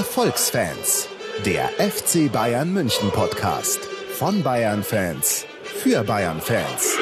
[0.00, 1.08] Erfolgsfans,
[1.44, 3.80] der FC Bayern München Podcast
[4.14, 6.96] von Bayern Fans für Bayern Fans.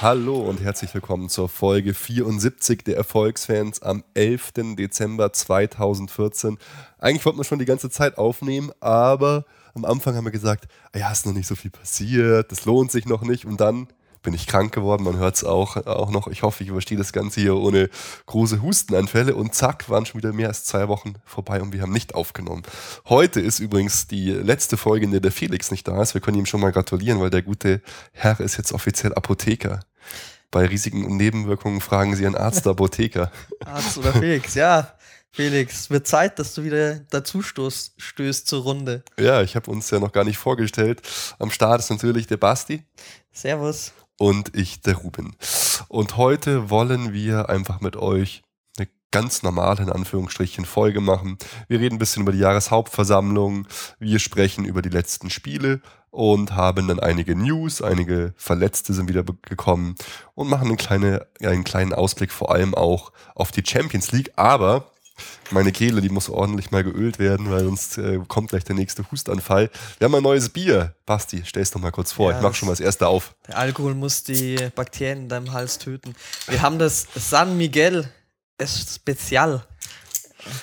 [0.00, 4.76] Hallo und herzlich willkommen zur Folge 74 der Erfolgsfans am 11.
[4.76, 6.58] Dezember 2014.
[7.00, 11.10] Eigentlich wollten wir schon die ganze Zeit aufnehmen, aber am Anfang haben wir gesagt, ja,
[11.10, 13.88] ist noch nicht so viel passiert, das lohnt sich noch nicht und dann
[14.28, 15.04] bin ich krank geworden.
[15.04, 16.26] Man hört es auch, auch noch.
[16.28, 17.88] Ich hoffe, ich überstehe das Ganze hier ohne
[18.26, 19.34] große Hustenanfälle.
[19.34, 22.62] Und zack, waren schon wieder mehr als zwei Wochen vorbei und wir haben nicht aufgenommen.
[23.08, 26.12] Heute ist übrigens die letzte Folge, in der der Felix nicht da ist.
[26.12, 27.80] Wir können ihm schon mal gratulieren, weil der gute
[28.12, 29.80] Herr ist jetzt offiziell Apotheker.
[30.50, 33.32] Bei Risiken und Nebenwirkungen fragen Sie einen Arzt oder Apotheker.
[33.64, 34.92] Arzt oder Felix, ja.
[35.30, 39.04] Felix, wird Zeit, dass du wieder dazu stößt, stößt zur Runde.
[39.18, 41.00] Ja, ich habe uns ja noch gar nicht vorgestellt.
[41.38, 42.82] Am Start ist natürlich der Basti.
[43.32, 45.36] Servus und ich der Ruben.
[45.88, 48.42] Und heute wollen wir einfach mit euch
[48.76, 51.38] eine ganz normale, in Anführungsstrichen, Folge machen.
[51.68, 53.66] Wir reden ein bisschen über die Jahreshauptversammlung,
[53.98, 59.22] wir sprechen über die letzten Spiele und haben dann einige News, einige Verletzte sind wieder
[59.22, 59.94] gekommen
[60.34, 64.32] und machen einen, kleine, einen kleinen Ausblick vor allem auch auf die Champions League.
[64.36, 64.90] Aber
[65.50, 69.10] meine Kehle, die muss ordentlich mal geölt werden, weil sonst äh, kommt gleich der nächste
[69.10, 69.70] Hustanfall.
[69.98, 70.94] Wir haben ein neues Bier.
[71.06, 72.30] Basti, stell es doch mal kurz vor.
[72.30, 73.34] Ja, ich mach schon mal das erste auf.
[73.46, 76.14] Der Alkohol muss die Bakterien in deinem Hals töten.
[76.46, 78.10] Wir haben das San Miguel
[78.64, 79.64] Spezial.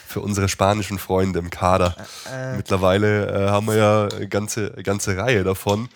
[0.07, 1.95] Für unsere spanischen Freunde im Kader.
[2.31, 5.89] Äh, Mittlerweile äh, haben wir ja eine ganze, ganze Reihe davon.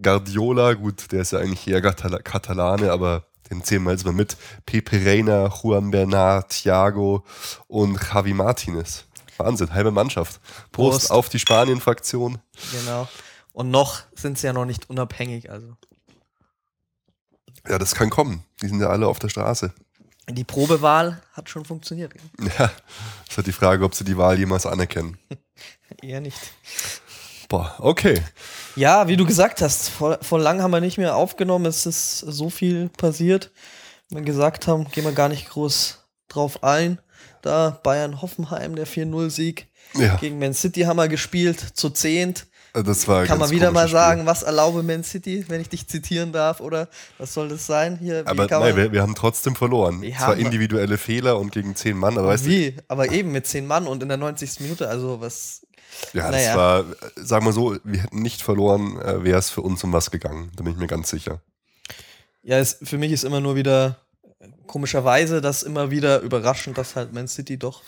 [0.00, 4.36] Guardiola, gut, der ist ja eigentlich eher Katalane, aber den zählen wir jetzt mal mit.
[4.64, 7.24] Pepe Reina, Juan Bernard, Thiago
[7.66, 9.04] und Javi Martinez.
[9.36, 10.40] Wahnsinn, halbe Mannschaft.
[10.72, 11.10] Prost, Prost.
[11.10, 12.38] auf die Spanien-Fraktion.
[12.72, 13.08] Genau.
[13.52, 15.76] Und noch sind sie ja noch nicht unabhängig, also.
[17.68, 18.44] Ja, das kann kommen.
[18.62, 19.72] Die sind ja alle auf der Straße.
[20.28, 22.12] Die Probewahl hat schon funktioniert.
[22.58, 22.70] Ja,
[23.28, 25.18] ist halt die Frage, ob sie die Wahl jemals anerkennen.
[26.02, 26.38] Eher nicht.
[27.48, 28.20] Boah, okay.
[28.74, 31.66] Ja, wie du gesagt hast, vor, vor lang haben wir nicht mehr aufgenommen.
[31.66, 33.52] Es ist so viel passiert.
[34.10, 36.98] Wir gesagt haben, gehen wir gar nicht groß drauf ein.
[37.42, 39.68] Da Bayern-Hoffenheim, der 4-0-Sieg.
[39.94, 40.16] Ja.
[40.16, 42.46] Gegen Man City haben wir gespielt, zu zehnt.
[42.84, 44.30] Das war Kann man wieder mal sagen, Spiel.
[44.30, 47.98] was erlaube Man City, wenn ich dich zitieren darf, oder was soll das sein?
[47.98, 50.02] Hier, aber nein, wir, wir, haben trotzdem verloren.
[50.02, 52.72] Wir Zwar individuelle Fehler und gegen zehn Mann, aber weißt Wie?
[52.72, 52.82] Du?
[52.88, 54.60] Aber eben mit zehn Mann und in der 90.
[54.60, 55.65] Minute, also was
[56.12, 56.48] ja, naja.
[56.48, 56.84] das war,
[57.16, 60.50] sagen wir so, wir hätten nicht verloren, äh, wäre es für uns um was gegangen.
[60.56, 61.40] Da bin ich mir ganz sicher.
[62.42, 63.96] Ja, es, für mich ist immer nur wieder
[64.66, 67.82] komischerweise das immer wieder überraschend, dass halt Man City doch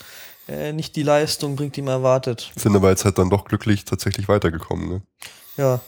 [0.47, 2.51] äh, nicht die Leistung bringt, die man erwartet.
[2.55, 5.01] Sind aber jetzt halt dann doch glücklich tatsächlich weitergekommen, ne?
[5.57, 5.81] Ja.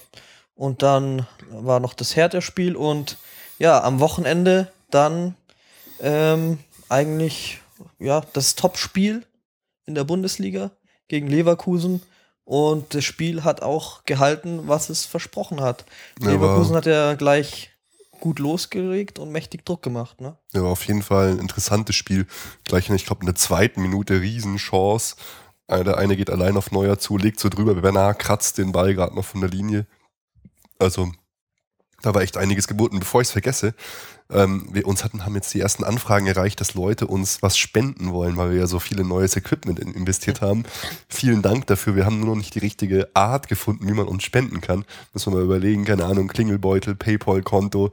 [0.55, 3.17] Und dann war noch das Hertha-Spiel und
[3.57, 5.35] ja, am Wochenende dann
[5.99, 6.59] ähm,
[6.89, 7.61] eigentlich
[7.99, 9.25] ja das Top-Spiel
[9.85, 10.71] in der Bundesliga
[11.07, 12.01] gegen Leverkusen.
[12.51, 15.85] Und das Spiel hat auch gehalten, was es versprochen hat.
[16.21, 17.71] Ja, Leverkusen hat ja gleich
[18.19, 20.19] gut losgeregt und mächtig Druck gemacht.
[20.19, 20.35] Ne?
[20.51, 22.27] Ja, auf jeden Fall ein interessantes Spiel.
[22.65, 25.15] Gleich, ich glaube, in der zweiten Minute Riesenchance.
[25.69, 27.73] Der eine geht allein auf Neuer zu, legt so drüber.
[27.73, 29.87] Bernard kratzt den Ball gerade noch von der Linie.
[30.77, 31.09] Also
[32.01, 32.99] da war echt einiges geboten.
[32.99, 33.73] Bevor ich es vergesse,
[34.29, 38.11] ähm, wir uns hatten, haben jetzt die ersten Anfragen erreicht, dass Leute uns was spenden
[38.11, 40.63] wollen, weil wir ja so viele neues Equipment in, investiert haben.
[41.09, 41.95] Vielen Dank dafür.
[41.95, 44.85] Wir haben nur noch nicht die richtige Art gefunden, wie man uns spenden kann.
[45.13, 47.91] Müssen wir mal überlegen, keine Ahnung, Klingelbeutel, Paypal-Konto,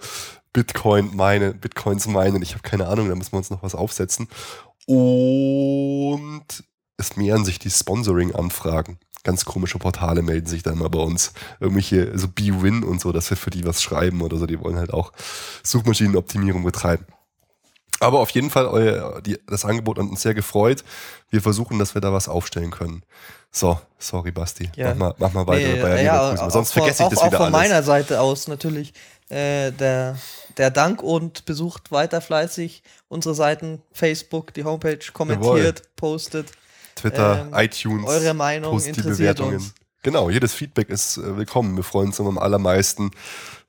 [0.52, 2.42] Bitcoin meine, Bitcoins meinen.
[2.42, 4.28] Ich habe keine Ahnung, da müssen wir uns noch was aufsetzen.
[4.86, 6.64] Und
[6.96, 11.34] es mehren sich die Sponsoring-Anfragen ganz komische Portale melden sich dann mal bei uns.
[11.60, 14.46] Irgendwelche, so B-Win und so, dass wir für die was schreiben oder so.
[14.46, 15.12] Die wollen halt auch
[15.62, 17.04] Suchmaschinenoptimierung betreiben.
[18.00, 20.82] Aber auf jeden Fall, euer, die, das Angebot hat uns sehr gefreut.
[21.28, 23.02] Wir versuchen, dass wir da was aufstellen können.
[23.50, 24.70] So, sorry Basti.
[24.76, 24.94] Ja.
[24.94, 26.48] Mach, mal, mach mal weiter nee, bei ja.
[26.48, 27.68] Sonst vergesse ich das auch wieder auch von alles.
[27.68, 28.94] meiner Seite aus natürlich
[29.28, 30.16] äh, der,
[30.56, 35.92] der Dank und besucht weiter fleißig unsere Seiten, Facebook, die Homepage, kommentiert, Jawohl.
[35.96, 36.46] postet.
[37.00, 38.06] Twitter, ähm, iTunes.
[38.06, 39.74] Eure Meinung interessiert uns.
[40.02, 41.76] Genau, jedes Feedback ist äh, willkommen.
[41.76, 43.10] Wir freuen uns immer am allermeisten.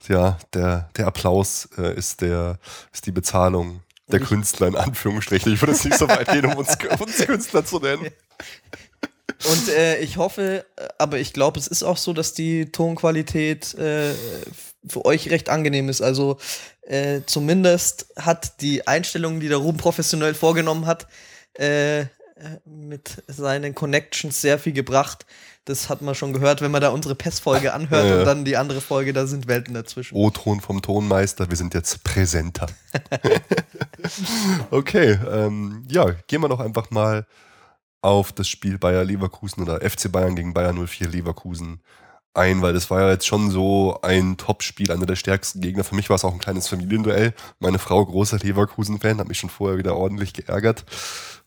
[0.07, 2.59] Ja, der, der Applaus äh, ist, der,
[2.93, 5.53] ist die Bezahlung der Künstler in Anführungsstrichen.
[5.53, 8.09] Ich würde es nicht so weit gehen, um uns, uns Künstler zu nennen.
[9.45, 13.73] Und äh, ich hoffe, äh, aber ich glaube, es ist auch so, dass die Tonqualität
[13.75, 14.13] äh,
[14.87, 16.01] für euch recht angenehm ist.
[16.01, 16.37] Also
[16.81, 21.07] äh, zumindest hat die Einstellung, die der Ruben professionell vorgenommen hat,
[21.53, 22.05] äh,
[22.65, 25.25] mit seinen Connections sehr viel gebracht.
[25.65, 28.57] Das hat man schon gehört, wenn man da unsere PES-Folge anhört Ja, und dann die
[28.57, 30.15] andere Folge, da sind Welten dazwischen.
[30.15, 32.67] O-Ton vom Tonmeister, wir sind jetzt präsenter.
[34.71, 37.27] okay, ähm, ja, gehen wir doch einfach mal
[38.01, 41.81] auf das Spiel Bayer Leverkusen oder FC Bayern gegen Bayern 04 Leverkusen
[42.33, 45.83] ein, weil das war ja jetzt schon so ein Top-Spiel, einer der stärksten Gegner.
[45.83, 47.33] Für mich war es auch ein kleines Familienduell.
[47.59, 50.85] Meine Frau, großer Leverkusen-Fan, hat mich schon vorher wieder ordentlich geärgert.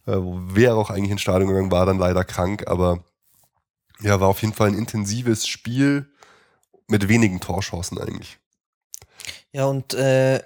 [0.07, 3.05] Äh, wäre auch eigentlich ins Stadion gegangen, war dann leider krank, aber
[4.01, 6.11] ja, war auf jeden Fall ein intensives Spiel
[6.89, 8.39] mit wenigen Torchancen eigentlich.
[9.53, 10.43] Ja, und äh,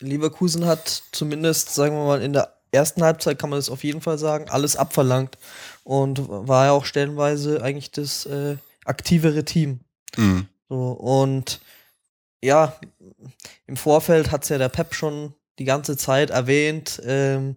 [0.00, 4.00] Leverkusen hat zumindest, sagen wir mal, in der ersten Halbzeit kann man das auf jeden
[4.00, 5.38] Fall sagen, alles abverlangt
[5.84, 9.80] und war ja auch stellenweise eigentlich das äh, aktivere Team.
[10.16, 10.46] Mhm.
[10.68, 11.60] So, und
[12.42, 12.76] ja,
[13.66, 17.56] im Vorfeld hat es ja der Pep schon die ganze Zeit erwähnt, ähm,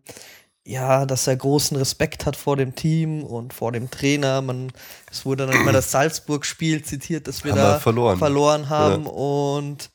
[0.67, 4.41] ja, dass er großen Respekt hat vor dem Team und vor dem Trainer.
[4.41, 4.71] Man,
[5.11, 8.17] es wurde dann immer das Salzburg-Spiel zitiert, das wir Haben da wir verloren.
[8.17, 9.05] verloren haben.
[9.05, 9.91] Und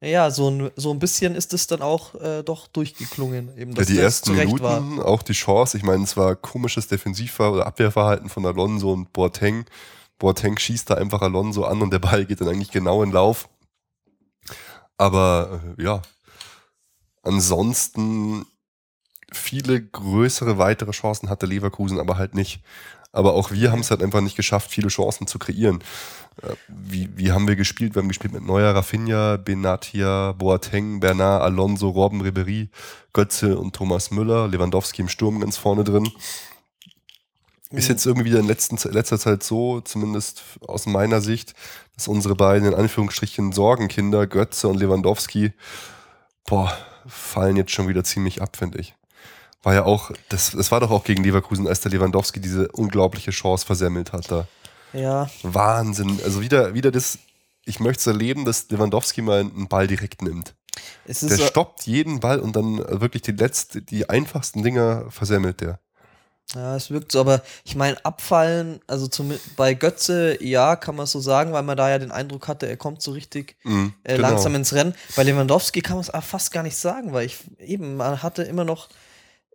[0.00, 3.56] ja, so ein, so ein bisschen ist es dann auch äh, doch durchgeklungen.
[3.56, 6.88] Eben, Ja, dass die das ersten Minuten, auch die Chance, ich meine, es war komisches
[6.88, 9.64] Defensivver- oder Abwehrverhalten von Alonso und Boateng.
[10.22, 13.48] Boateng schießt da einfach Alonso an und der Ball geht dann eigentlich genau in Lauf.
[14.96, 16.00] Aber äh, ja,
[17.24, 18.46] ansonsten
[19.32, 22.62] viele größere, weitere Chancen hatte Leverkusen aber halt nicht.
[23.10, 25.82] Aber auch wir haben es halt einfach nicht geschafft, viele Chancen zu kreieren.
[26.40, 27.96] Äh, Wie, wie haben wir gespielt?
[27.96, 32.70] Wir haben gespielt mit Neuer, Rafinha, Benatia, Boateng, Bernard, Alonso, Robben, Ribery,
[33.12, 34.46] Götze und Thomas Müller.
[34.46, 36.08] Lewandowski im Sturm ganz vorne drin.
[37.72, 41.54] Ist jetzt irgendwie in letzten, letzter Zeit so, zumindest aus meiner Sicht,
[41.96, 45.52] dass unsere beiden in Anführungsstrichen Sorgenkinder, Götze und Lewandowski,
[46.46, 46.76] boah,
[47.06, 48.94] fallen jetzt schon wieder ziemlich ab, finde ich.
[49.62, 53.30] War ja auch, das, das war doch auch gegen Leverkusen, als der Lewandowski diese unglaubliche
[53.30, 54.46] Chance versemmelt hat da.
[54.92, 56.20] Ja, Wahnsinn.
[56.24, 57.18] Also wieder, wieder das,
[57.64, 60.54] ich möchte es erleben, dass Lewandowski mal einen Ball direkt nimmt.
[61.06, 65.06] es Der ist so- stoppt jeden Ball und dann wirklich die letzte, die einfachsten Dinger
[65.10, 65.78] versemmelt der.
[66.54, 71.06] Ja, es wirkt so, aber ich meine, abfallen, also zum, bei Götze, ja, kann man
[71.06, 74.16] so sagen, weil man da ja den Eindruck hatte, er kommt so richtig Mhm, äh,
[74.16, 74.28] genau.
[74.28, 74.94] langsam ins Rennen.
[75.16, 78.64] Bei Lewandowski kann man es fast gar nicht sagen, weil ich eben, man hatte immer
[78.64, 78.88] noch,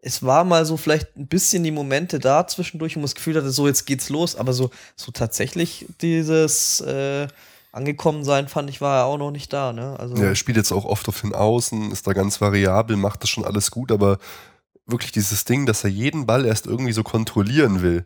[0.01, 3.35] es war mal so vielleicht ein bisschen die Momente da zwischendurch, wo man das Gefühl
[3.35, 7.27] hatte, so jetzt geht's los, aber so, so tatsächlich dieses äh,
[7.71, 9.95] Angekommensein, fand ich, war er auch noch nicht da, ne?
[9.99, 13.21] Also, Ja, er spielt jetzt auch oft auf den Außen, ist da ganz variabel, macht
[13.21, 14.17] das schon alles gut, aber
[14.87, 18.05] wirklich dieses Ding, dass er jeden Ball erst irgendwie so kontrollieren will.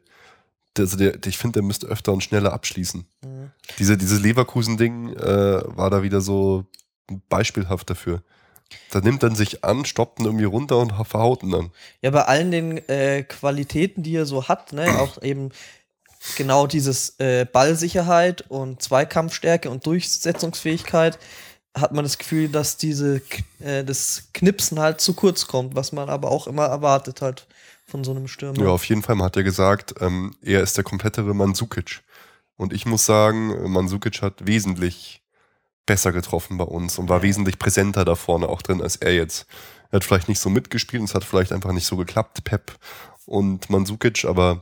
[0.78, 3.06] Also der, ich finde, der müsste öfter und schneller abschließen.
[3.24, 3.52] Mhm.
[3.80, 6.66] Diese, dieses Leverkusen-Ding äh, war da wieder so
[7.30, 8.24] beispielhaft dafür.
[8.90, 11.72] Da nimmt er sich an, stoppt ihn irgendwie runter und verhaut ihn dann.
[12.02, 15.50] Ja, bei allen den äh, Qualitäten, die er so hat, ne, auch eben
[16.38, 21.20] genau dieses äh, Ballsicherheit und Zweikampfstärke und Durchsetzungsfähigkeit,
[21.74, 23.22] hat man das Gefühl, dass diese
[23.60, 27.48] äh, das Knipsen halt zu kurz kommt, was man aber auch immer erwartet halt
[27.86, 28.60] von so einem Stürmer.
[28.62, 29.16] Ja, auf jeden Fall.
[29.16, 32.02] Man hat ja gesagt, ähm, er ist der komplettere Mandzukic.
[32.58, 35.22] Und ich muss sagen, Mandzukic hat wesentlich
[35.86, 39.46] besser getroffen bei uns und war wesentlich präsenter da vorne auch drin als er jetzt.
[39.90, 42.74] Er hat vielleicht nicht so mitgespielt und es hat vielleicht einfach nicht so geklappt, Pep
[43.26, 44.62] und Mandzukic, aber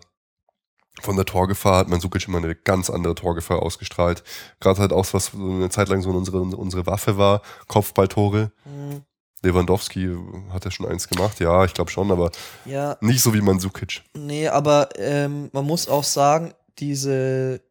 [1.02, 4.24] von der Torgefahr hat Mandzukic immer eine ganz andere Torgefahr ausgestrahlt.
[4.60, 8.52] Gerade halt auch was so eine Zeit lang so unsere, unsere Waffe war, Kopfballtore.
[8.66, 9.02] Mhm.
[9.42, 10.10] Lewandowski
[10.52, 12.30] hat ja schon eins gemacht, ja, ich glaube schon, aber
[12.66, 14.02] Ja, nicht so wie Mandzukic.
[14.14, 17.62] nee, aber ähm, man muss auch sagen, diese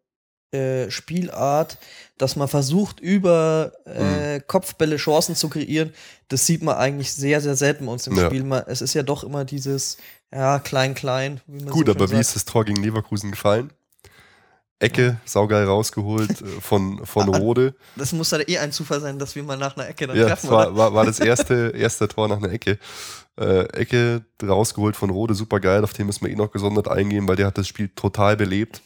[0.51, 1.77] äh, Spielart,
[2.17, 5.93] dass man versucht, über äh, Kopfbälle Chancen zu kreieren,
[6.29, 8.27] das sieht man eigentlich sehr, sehr selten bei uns im Ja.
[8.27, 8.45] Spiel.
[8.45, 9.99] Man, es ist ja doch immer dieses,
[10.33, 11.41] ja, klein, klein.
[11.71, 12.37] Gut, so aber schön wie ist sagt.
[12.37, 13.73] das Tor gegen Leverkusen gefallen?
[14.81, 17.75] Ecke, saugeil rausgeholt äh, von, von Rode.
[17.97, 20.27] Das muss dann eh ein Zufall sein, dass wir mal nach einer Ecke dann Ja,
[20.27, 22.79] treffen, das war, war, war das erste, erste Tor nach einer Ecke.
[23.37, 25.83] Äh, Ecke rausgeholt von Rode, super geil.
[25.83, 28.83] Auf den müssen wir eh noch gesondert eingehen, weil der hat das Spiel total belebt,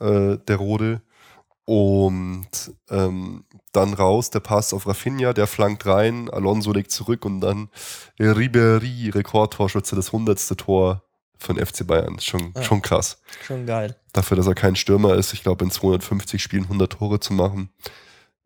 [0.00, 1.02] äh, der Rode.
[1.72, 2.48] Und
[2.88, 7.68] ähm, dann raus, der Pass auf Rafinha, der flankt rein, Alonso legt zurück und dann
[8.18, 11.02] Ribery, Rekordtorschütze, das hundertste Tor
[11.36, 12.18] von FC Bayern.
[12.20, 12.62] Schon, Ja.
[12.62, 13.20] schon krass.
[13.46, 13.96] Schon geil.
[14.14, 17.68] Dafür, dass er kein Stürmer ist, ich glaube, in 250 Spielen 100 Tore zu machen,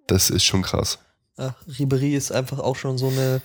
[0.09, 0.99] das ist schon krass.
[1.39, 3.41] Ja, Ribery ist einfach auch schon so eine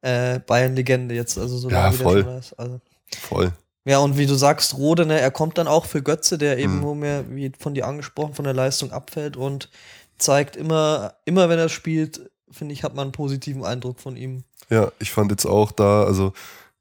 [0.00, 1.36] äh, Bayern-Legende jetzt.
[1.36, 2.22] Also so Ja, lange wie der voll.
[2.24, 2.52] schon ist.
[2.54, 2.80] Also.
[3.20, 3.52] Voll.
[3.88, 6.78] Ja, und wie du sagst, Rode, ne, er kommt dann auch für Götze, der eben,
[6.78, 6.82] Mhm.
[6.82, 9.70] wo mir, wie von dir angesprochen, von der Leistung abfällt und
[10.18, 14.44] zeigt immer, immer wenn er spielt, finde ich, hat man einen positiven Eindruck von ihm.
[14.68, 16.32] Ja, ich fand jetzt auch da, also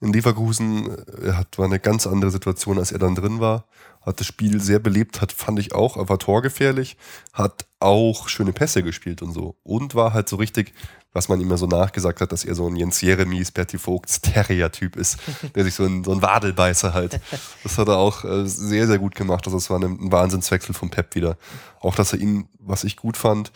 [0.01, 3.65] in Leverkusen äh, hat, war eine ganz andere Situation, als er dann drin war.
[4.01, 6.97] Hat das Spiel sehr belebt, hat, fand ich auch, er war torgefährlich,
[7.33, 9.55] hat auch schöne Pässe gespielt und so.
[9.63, 10.73] Und war halt so richtig,
[11.17, 14.95] was man immer so nachgesagt hat, dass er so ein Jens Jeremies, Bertie Vogts Terrier-Typ
[14.95, 15.17] ist,
[15.55, 17.19] der sich so ein, so ein Wadelbeißer halt.
[17.63, 19.45] Das hat er auch äh, sehr, sehr gut gemacht.
[19.47, 21.35] Also es war ein, ein Wahnsinnswechsel von Pep wieder.
[21.81, 23.51] Auch, dass er ihn, was ich gut fand,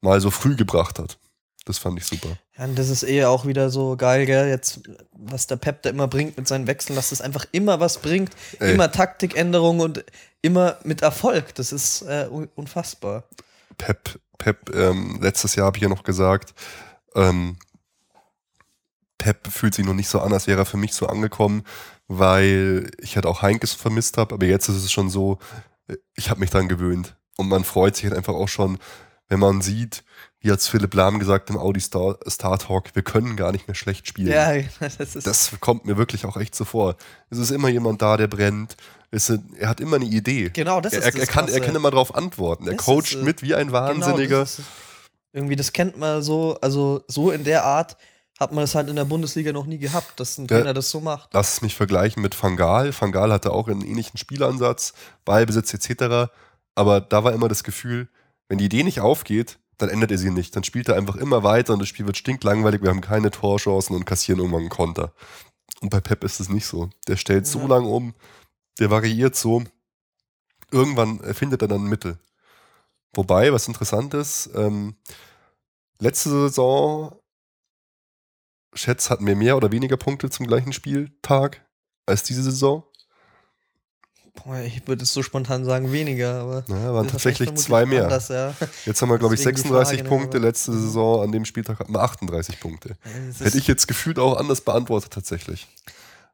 [0.00, 1.16] mal so früh gebracht hat.
[1.66, 2.28] Das fand ich super.
[2.58, 4.48] Ja, und das ist eh auch wieder so geil, gell?
[4.48, 4.80] Jetzt,
[5.12, 8.32] was der Pep da immer bringt mit seinen Wechseln, dass das einfach immer was bringt.
[8.58, 8.74] Ey.
[8.74, 10.04] Immer Taktikänderungen und
[10.42, 11.54] immer mit Erfolg.
[11.54, 13.24] Das ist äh, un- unfassbar.
[13.78, 16.52] Pep, Pep, ähm, letztes Jahr habe ich ja noch gesagt,
[17.14, 17.56] ähm,
[19.18, 21.64] Pep fühlt sich noch nicht so an, als wäre er für mich so angekommen,
[22.08, 25.38] weil ich halt auch Heinkes vermisst habe, aber jetzt ist es schon so,
[25.88, 27.16] äh, ich habe mich dran gewöhnt.
[27.36, 28.78] Und man freut sich halt einfach auch schon,
[29.28, 30.04] wenn man sieht,
[30.40, 33.74] wie hat Philipp Lahm gesagt im Audi Star, Star Talk, wir können gar nicht mehr
[33.74, 34.28] schlecht spielen.
[34.28, 35.26] Ja, das ist.
[35.26, 36.96] Das kommt mir wirklich auch echt so vor.
[37.30, 38.76] Es ist immer jemand da, der brennt.
[39.10, 40.50] Es er hat immer eine Idee.
[40.52, 42.66] Genau, das er, ist er, das er, kann, er kann immer darauf antworten.
[42.66, 44.26] Er Das coacht ist, äh, mit wie ein Wahnsinniger.
[44.26, 44.66] Genau, das ist,
[45.34, 47.96] irgendwie, das kennt man so, also so in der Art
[48.40, 50.48] hat man das halt in der Bundesliga noch nie gehabt, dass ein.
[50.48, 51.30] Trainer das so macht.
[51.34, 52.92] Lass es mich vergleichen mit Fangal.
[52.92, 56.30] Fangal hatte auch einen ähnlichen Spielansatz, Ballbesitz etc.
[56.74, 58.08] Aber da war immer das Gefühl,
[58.48, 60.54] wenn die Idee nicht aufgeht, dann ändert er sie nicht.
[60.56, 62.82] Dann spielt er einfach immer weiter und das Spiel wird stinklangweilig.
[62.82, 65.12] Wir haben keine Torchancen und kassieren irgendwann einen Konter.
[65.80, 66.90] Und bei Pep ist es nicht so.
[67.08, 67.66] Der stellt so Ja.
[67.66, 68.14] lang um,
[68.78, 69.62] der variiert so.
[70.70, 72.18] Irgendwann findet er dann ein Mittel.
[73.14, 74.96] Wobei, was interessant ist, ähm,
[76.04, 77.18] letzte Saison,
[78.74, 81.66] Schätz hatten wir mehr oder weniger Punkte zum gleichen Spieltag
[82.06, 82.84] als diese Saison.
[84.34, 86.64] Boah, ich würde es so spontan sagen, weniger, aber.
[86.66, 88.04] Ja, waren tatsächlich zwei mehr.
[88.04, 88.52] Anders, ja.
[88.84, 90.38] Jetzt haben wir, glaube ich, Deswegen die 36 Frage, ne, Punkte.
[90.38, 92.96] Letzte Saison an dem Spieltag hatten wir 38 Punkte.
[93.38, 95.68] Hätte ich jetzt gefühlt auch anders beantwortet, tatsächlich.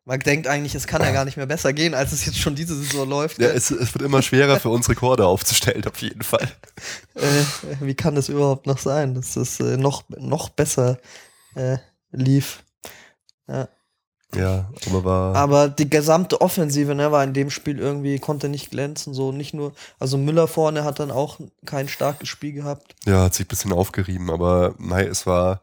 [0.04, 2.54] Man denkt eigentlich, es kann ja gar nicht mehr besser gehen, als es jetzt schon
[2.54, 3.38] diese Saison läuft.
[3.38, 3.56] Ja, gell?
[3.56, 6.50] es, es wird immer schwerer für uns Rekorde aufzustellen, auf jeden Fall.
[7.14, 7.44] äh,
[7.80, 10.98] wie kann das überhaupt noch sein, dass das äh, noch, noch besser
[11.54, 11.76] äh,
[12.12, 12.64] lief?
[13.46, 13.68] Ja.
[14.34, 15.34] Ja, aber war.
[15.34, 19.12] Aber die gesamte Offensive ne, war in dem Spiel irgendwie, konnte nicht glänzen.
[19.12, 22.94] So nicht nur, also Müller vorne hat dann auch kein starkes Spiel gehabt.
[23.06, 25.62] Ja, hat sich ein bisschen aufgerieben, aber nein, es war,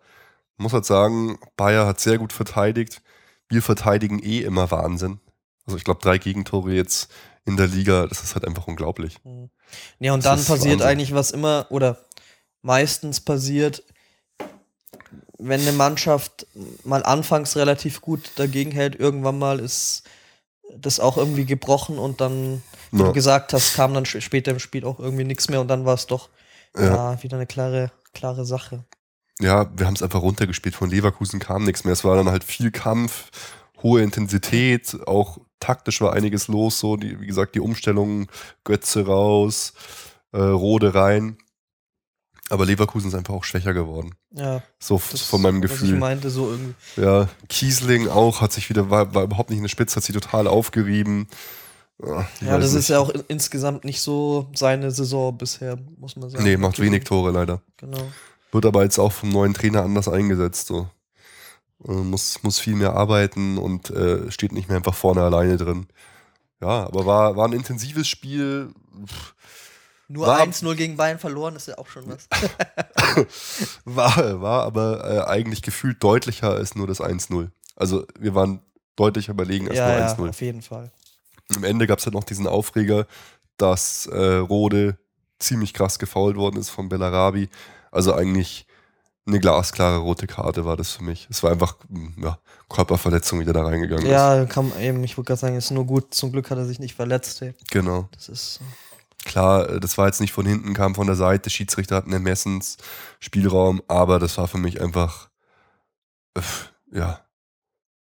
[0.58, 3.02] muss halt sagen, Bayer hat sehr gut verteidigt.
[3.50, 5.20] Wir verteidigen eh immer Wahnsinn.
[5.66, 7.10] Also ich glaube, drei Gegentore jetzt
[7.46, 9.18] in der Liga, das ist halt einfach unglaublich.
[10.00, 10.88] Ja, und Das dann passiert Wahnsinn.
[10.88, 11.98] eigentlich, was immer oder
[12.62, 13.84] meistens passiert,
[15.38, 16.48] wenn eine Mannschaft
[16.84, 20.04] mal anfangs relativ gut dagegen hält, irgendwann mal ist
[20.76, 22.62] das auch irgendwie gebrochen und dann,
[22.92, 23.06] wie Ja.
[23.06, 25.94] du gesagt hast, kam dann später im Spiel auch irgendwie nichts mehr und dann war
[25.94, 26.30] es doch
[26.76, 27.14] Ja.
[27.14, 27.24] ja.
[27.24, 28.84] wieder eine klare, klare Sache.
[29.40, 30.76] Ja, wir haben es einfach runtergespielt.
[30.76, 31.94] Von Leverkusen kam nichts mehr.
[31.94, 33.30] Es war dann halt viel Kampf,
[33.84, 36.80] hohe Intensität, auch taktisch war einiges los.
[36.80, 38.28] So, die, wie gesagt, die Umstellung,
[38.64, 39.74] Götze raus,
[40.32, 41.38] äh, Rode rein.
[42.50, 44.16] Aber Leverkusen ist einfach auch schwächer geworden.
[44.32, 45.98] Ja, So von meinem Was ich Gefühl.
[46.00, 46.74] meinte, so irgendwie.
[46.96, 50.16] Ja, Kiesling auch hat sich wieder, war, war überhaupt nicht in der Spitze, hat sich
[50.16, 51.28] total aufgerieben.
[52.02, 52.80] Ja, Ja, das nicht.
[52.80, 56.44] ist ja auch in, insgesamt nicht so seine Saison bisher, muss man sagen.
[56.44, 57.62] Nee, macht wenig Tore leider.
[57.78, 58.08] Genau.
[58.52, 60.68] Wird aber jetzt auch vom neuen Trainer anders eingesetzt.
[60.68, 60.90] So.
[61.86, 65.88] Äh, muss, muss viel mehr arbeiten und äh, steht nicht mehr einfach vorne alleine drin.
[66.62, 68.74] Ja, aber war, war ein intensives Spiel.
[70.08, 72.28] Nur War- 1-0 gegen Bayern verloren, ist ja auch schon was.
[73.86, 77.50] War, war aber äh, eigentlich gefühlt deutlicher als nur das 1-0.
[77.76, 78.62] Also wir waren
[78.96, 80.30] deutlich überlegen als ja, ja, nur 1-0.
[80.30, 80.92] auf jeden Fall.
[81.56, 83.06] Am Ende gab es halt noch diesen Aufreger,
[83.58, 84.98] dass äh, Rode
[85.40, 87.50] ziemlich krass gefault worden ist von Bellarabi.
[87.92, 88.68] Also eigentlich
[89.26, 91.28] eine glasklare rote Karte war das für mich.
[91.30, 92.40] Es war einfach mh, ja,
[92.70, 94.12] Körperverletzung, wie der da reingegangen ist.
[94.12, 96.14] Ja, kann man eben, ich würde gerade sagen, ist nur gut.
[96.14, 97.42] Zum Glück hat er sich nicht verletzt.
[97.42, 97.54] Ey.
[97.72, 98.08] Genau.
[98.14, 98.60] Das ist.
[99.26, 101.50] Klar, äh, das war jetzt nicht von hinten, kam von der Seite.
[101.50, 105.30] Schiedsrichter hatten Ermessensspielraum, aber das war für mich einfach,
[106.36, 106.42] äh,
[106.92, 107.20] ja,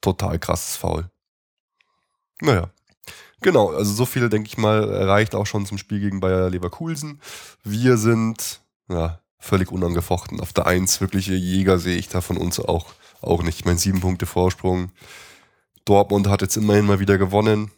[0.01, 1.11] total krasses Foul.
[2.41, 2.71] Naja.
[3.43, 7.21] Genau, also so viel, denke ich mal, reicht auch schon zum Spiel gegen Bayer Leverkusen.
[7.65, 10.41] Wir sind, ja, völlig unangefochten.
[10.41, 12.87] Auf der Eins wirkliche Jäger sehe ich da von uns auch,
[13.23, 13.59] auch nicht.
[13.61, 14.93] Ich meine, sieben Punkte Vorsprung.
[15.85, 17.71] Dortmund hat jetzt immerhin mal wieder gewonnen,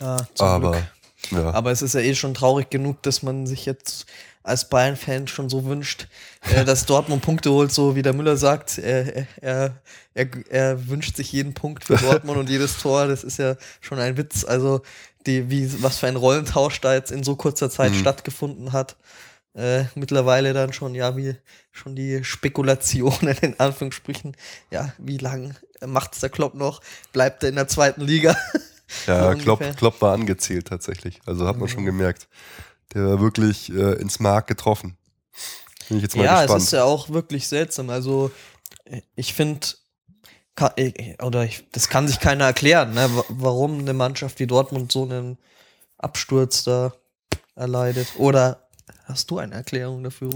[0.00, 0.82] Ja, zum aber,
[1.30, 1.50] ja.
[1.52, 4.06] Aber es ist ja eh schon traurig genug, dass man sich jetzt
[4.42, 6.08] als Bayern-Fan schon so wünscht,
[6.50, 8.78] äh, dass Dortmund Punkte holt, so wie der Müller sagt.
[8.78, 9.74] Er, er,
[10.14, 13.06] er, er wünscht sich jeden Punkt für Dortmund und jedes Tor.
[13.06, 14.44] Das ist ja schon ein Witz.
[14.44, 14.80] Also,
[15.26, 17.96] die, wie, was für ein Rollentausch da jetzt in so kurzer Zeit Mhm.
[17.98, 18.96] stattgefunden hat.
[19.54, 21.34] Äh, mittlerweile dann schon, ja, wie
[21.72, 24.36] schon die Spekulationen in Anführungsstrichen,
[24.70, 26.80] ja, wie lang macht's der Klopp noch,
[27.12, 28.36] bleibt er in der zweiten Liga.
[29.06, 29.76] Ja, So Klopp.
[29.76, 31.20] Klopp war angezählt tatsächlich.
[31.24, 32.26] Also hat man schon gemerkt.
[32.92, 34.96] Der war wirklich äh, ins Mark getroffen.
[35.88, 36.58] Bin ich jetzt mal ja, gespannt.
[36.58, 37.88] es ist ja auch wirklich seltsam.
[37.88, 38.32] Also,
[38.86, 39.64] äh, ich finde,
[41.22, 45.04] oder ich, das kann sich keiner erklären, ne, wa- warum eine Mannschaft wie Dortmund so
[45.04, 45.38] einen
[45.98, 46.92] Absturz da
[47.54, 48.08] erleidet.
[48.16, 48.68] Oder
[49.04, 50.30] hast du eine Erklärung dafür?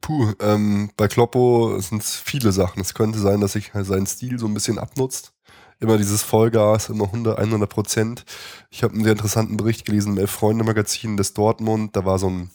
[0.00, 2.80] Puh, ähm, bei Kloppo sind es viele Sachen.
[2.80, 5.32] Es könnte sein, dass sich sein Stil so ein bisschen abnutzt.
[5.78, 8.24] Immer dieses Vollgas, immer 100, 100 Prozent.
[8.70, 11.96] Ich habe einen sehr interessanten Bericht gelesen im Elf-Freunde-Magazin des Dortmund.
[11.96, 12.50] Da war so ein,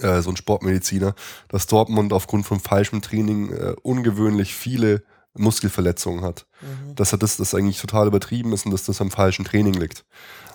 [0.00, 1.14] äh, so ein Sportmediziner,
[1.48, 6.46] dass Dortmund aufgrund von falschem Training äh, ungewöhnlich viele Muskelverletzungen hat.
[6.60, 6.94] Mhm.
[6.96, 10.04] Dass er das, das eigentlich total übertrieben ist und dass das am falschen Training liegt.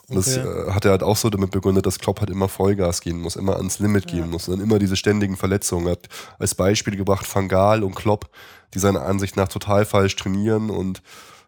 [0.10, 0.38] Und das Okay.
[0.38, 3.36] äh, hat er halt auch so damit begründet, dass Klopp halt immer Vollgas gehen muss,
[3.36, 4.28] immer ans Limit gehen Ja.
[4.30, 6.08] muss und dann immer diese ständigen Verletzungen hat.
[6.40, 8.30] Als Beispiel gebracht Van Gaal und Klopp,
[8.74, 11.02] die seiner Ansicht nach total falsch trainieren und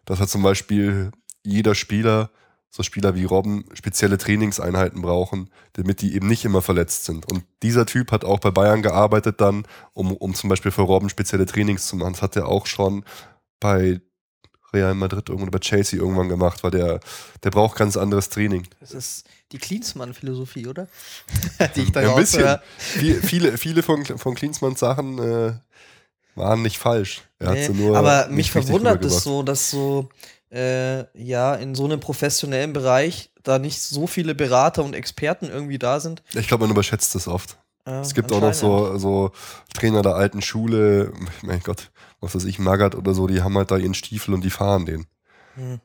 [0.04, 1.10] dass hat zum Beispiel
[1.42, 2.30] jeder Spieler,
[2.70, 7.30] so Spieler wie Robben, spezielle Trainingseinheiten brauchen, damit die eben nicht immer verletzt sind.
[7.30, 11.08] Und dieser Typ hat auch bei Bayern gearbeitet dann, um, um zum Beispiel für Robben
[11.08, 12.12] spezielle Trainings zu machen.
[12.12, 13.04] Das hat er auch schon
[13.58, 14.00] bei
[14.72, 17.00] Real Madrid irgendwann oder bei Chelsea irgendwann gemacht, weil der,
[17.42, 18.66] der braucht ganz anderes Training.
[18.80, 20.88] Das ist die Klinsmann-Philosophie, oder?
[21.76, 22.58] die ich da Ja, ein bisschen.
[22.78, 25.52] Viel, viele, viele von, von Klinsmanns Sachen äh,
[26.34, 27.22] waren nicht falsch.
[27.40, 30.08] Nee, aber mich verwundert es so, dass so,
[30.52, 35.78] äh, ja, in so einem professionellen Bereich da nicht so viele Berater und Experten irgendwie
[35.78, 36.22] da sind.
[36.34, 37.58] Ich glaube, man überschätzt das oft.
[37.86, 39.32] Ja, Es gibt auch noch so, so
[39.74, 43.70] Trainer der alten Schule, mein Gott, was weiß ich, Magath oder so, die haben halt
[43.70, 45.06] da ihren Stiefel und die fahren den.
[45.54, 45.80] Hm.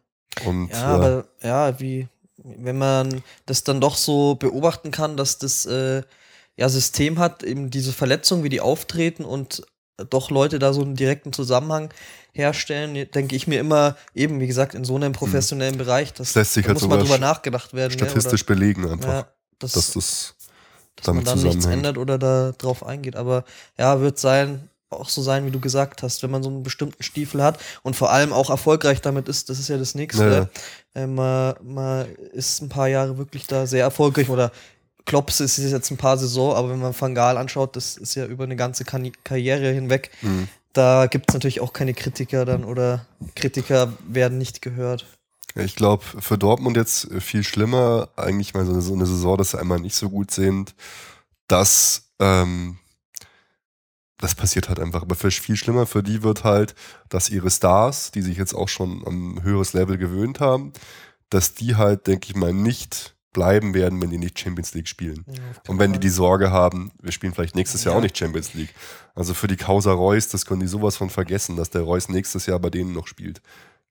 [0.45, 5.37] Und Ja, äh, aber ja, wie, wenn man das dann doch so beobachten kann, dass
[5.37, 6.03] das äh,
[6.57, 9.63] ja System hat, eben diese Verletzungen, wie die auftreten und
[10.09, 11.93] doch Leute da so einen direkten Zusammenhang
[12.33, 16.35] herstellen, denke ich mir immer, eben wie gesagt, in so einem professionellen Bereich, das, Das
[16.35, 17.93] lässt sich da halt muss mal drüber nachgedacht werden.
[17.93, 18.91] statistisch belegen ne?
[18.91, 19.27] einfach, Oder, ja,
[19.59, 20.35] das, dass das
[20.95, 23.15] dass man damit dann nichts ändert oder da drauf eingeht.
[23.15, 23.43] Aber
[23.77, 27.03] ja, wird sein, auch so sein, wie du gesagt hast, wenn man so einen bestimmten
[27.03, 30.49] Stiefel hat und vor allem auch erfolgreich damit ist, das ist ja das Nächste.
[30.95, 31.01] Ja.
[31.01, 34.51] Äh, man, man ist ein paar Jahre wirklich da sehr erfolgreich oder
[35.05, 38.25] Klops ist jetzt ein paar Saison, aber wenn man Van Gaal anschaut, das ist ja
[38.25, 40.09] über eine ganze Karriere hinweg.
[40.21, 40.47] Mhm.
[40.73, 45.05] Da gibt es natürlich auch keine Kritiker dann oder Kritiker werden nicht gehört.
[45.55, 49.37] Ja, Ich glaube, für Dortmund jetzt viel schlimmer, eigentlich mal so eine, so eine Saison,
[49.37, 50.75] dass sie einmal nicht so gut sind,
[51.47, 52.77] dass ähm,
[54.17, 55.01] das passiert halt einfach.
[55.01, 56.75] Aber viel schlimmer für die wird halt,
[57.09, 60.73] dass ihre Stars, die sich jetzt auch schon am höheres Level gewöhnt haben,
[61.29, 65.25] dass die halt, denke ich mal, nicht bleiben werden, wenn die nicht Champions League spielen.
[65.67, 67.99] Und wenn die die Sorge haben, wir spielen vielleicht nächstes Jahr Ja.
[67.99, 68.73] auch nicht Champions League.
[69.13, 72.45] Also für die Causa Reus, das können die sowas von vergessen, dass der Reus nächstes
[72.45, 73.41] Jahr bei denen noch spielt.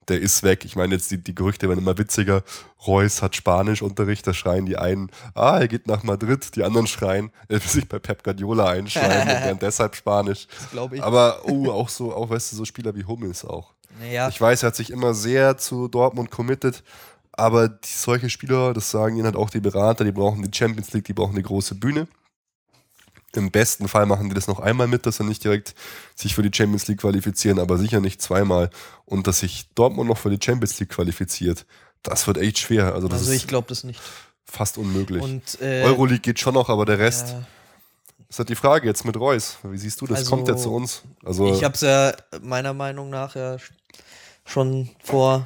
[0.08, 0.64] Der ist weg.
[0.64, 2.42] Ich meine, jetzt die, die Gerüchte werden immer witziger.
[2.86, 6.54] Reus hat Spanischunterricht, da schreien die einen, ah, er geht nach Madrid.
[6.56, 10.46] Die anderen schreien, er will sich bei Pep Guardiola einschreiben und lernt deshalb Spanisch.
[10.58, 11.02] Das glaube ich.
[11.02, 13.72] Aber, oh, auch so, auch, weißt du, so Spieler wie Hummels auch.
[14.00, 16.82] naja, Ich weiß, er hat sich immer sehr zu Dortmund committed,
[17.32, 20.92] aber die, solche Spieler, das sagen ihnen halt auch die Berater, die brauchen die Champions
[20.92, 22.06] League, die brauchen eine große Bühne.
[23.34, 25.74] Im besten Fall machen die das noch einmal mit, dass sie nicht direkt
[26.14, 28.70] sich für die Champions League qualifizieren, aber sicher nicht zweimal.
[29.04, 31.66] Und dass sich Dortmund noch für die Champions League qualifiziert,
[32.02, 32.94] das wird echt schwer.
[32.94, 34.00] Also das also ich ist glaube das nicht.
[34.44, 35.22] fast unmöglich.
[35.22, 37.44] Und äh, Euroleague geht schon noch, aber der Rest, ja,
[38.28, 39.58] ist halt die Frage jetzt mit Reus.
[39.62, 40.18] Wie siehst du das?
[40.18, 41.02] Also, Kommt der zu uns?
[41.24, 43.56] Also, Ich habe es ja meiner Meinung nach ja
[44.44, 45.44] schon vor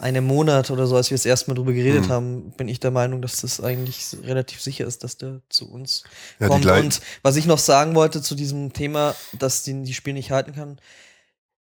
[0.00, 2.12] einem Monat oder so, als wir das erste Mal drüber geredet Mhm.
[2.12, 6.04] haben, bin ich der Meinung, dass das eigentlich relativ sicher ist, dass der zu uns
[6.40, 6.66] Ja, kommt.
[6.66, 10.52] Und was ich noch sagen wollte zu diesem Thema, dass die die Spiel nicht halten
[10.54, 10.80] kann,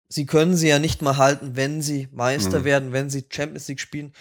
[0.10, 2.63] sie können sie ja nicht mal halten, wenn sie Meister Mhm.
[2.65, 4.13] werden, wenn sie Champions League spielen,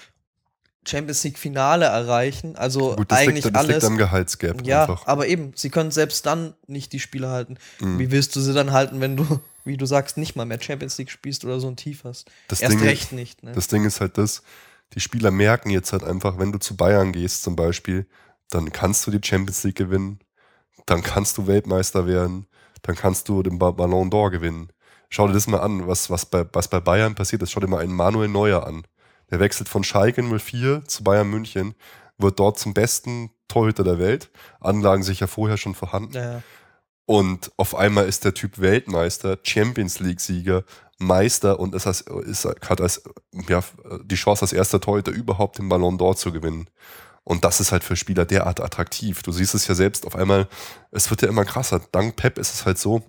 [0.86, 2.56] Champions League Finale erreichen.
[2.56, 3.84] Also gut, eigentlich liegt, das liegt alles.
[3.84, 5.06] am Gehaltsgap Ja, einfach.
[5.06, 7.56] aber eben, sie können selbst dann nicht die Spiele halten.
[7.80, 7.98] Mhm.
[7.98, 10.98] Wie willst du sie dann halten, wenn du, wie du sagst, nicht mal mehr Champions
[10.98, 12.30] League spielst oder so ein Tief hast?
[12.48, 13.42] Das Erst Ding- recht nicht.
[13.42, 13.52] Ne?
[13.52, 14.42] Das Ding ist halt das,
[14.94, 18.06] die Spieler merken jetzt halt einfach, wenn du zu Bayern gehst zum Beispiel,
[18.50, 20.20] dann kannst du die Champions League gewinnen,
[20.86, 22.46] dann kannst du Weltmeister werden,
[22.82, 24.68] dann kannst du den Ba- Ballon d'Or gewinnen.
[25.08, 27.50] Schau dir das mal an, was, was, bei, was bei Bayern passiert ist.
[27.52, 28.82] Schau dir mal einen Manuel Neuer an.
[29.30, 31.74] Der wechselt von Schalke 04 zu Bayern München,
[32.18, 34.30] wird dort zum besten Torhüter der Welt.
[34.60, 36.14] Anlagen sicher vorher schon vorhanden.
[36.14, 36.42] ja,
[37.06, 40.64] Und auf einmal ist der Typ Weltmeister, Champions League-Sieger,
[40.98, 43.02] Meister und ist, als, ist, hat als,
[43.48, 43.62] ja,
[44.04, 46.68] die Chance, als erster Torhüter überhaupt den Ballon d'Or zu gewinnen.
[47.24, 49.22] Und das ist halt für Spieler derart attraktiv.
[49.22, 50.48] Du siehst es ja selbst auf einmal,
[50.90, 51.80] es wird ja immer krasser.
[51.92, 53.02] Dank Pep ist es halt so,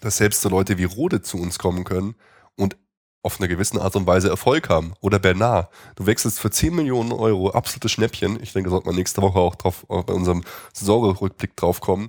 [0.00, 2.14] dass selbst so Leute wie Rode zu uns kommen können
[2.56, 2.76] und
[3.22, 4.94] auf eine gewisse Art und Weise Erfolg haben.
[5.00, 5.70] Oder Bernard.
[5.96, 8.42] Du wechselst für 10 Millionen Euro, absolutes Schnäppchen.
[8.42, 12.08] Ich denke, da sollte man nächste Woche auch drauf, auch bei unserem Saisonrückblick drauf kommen.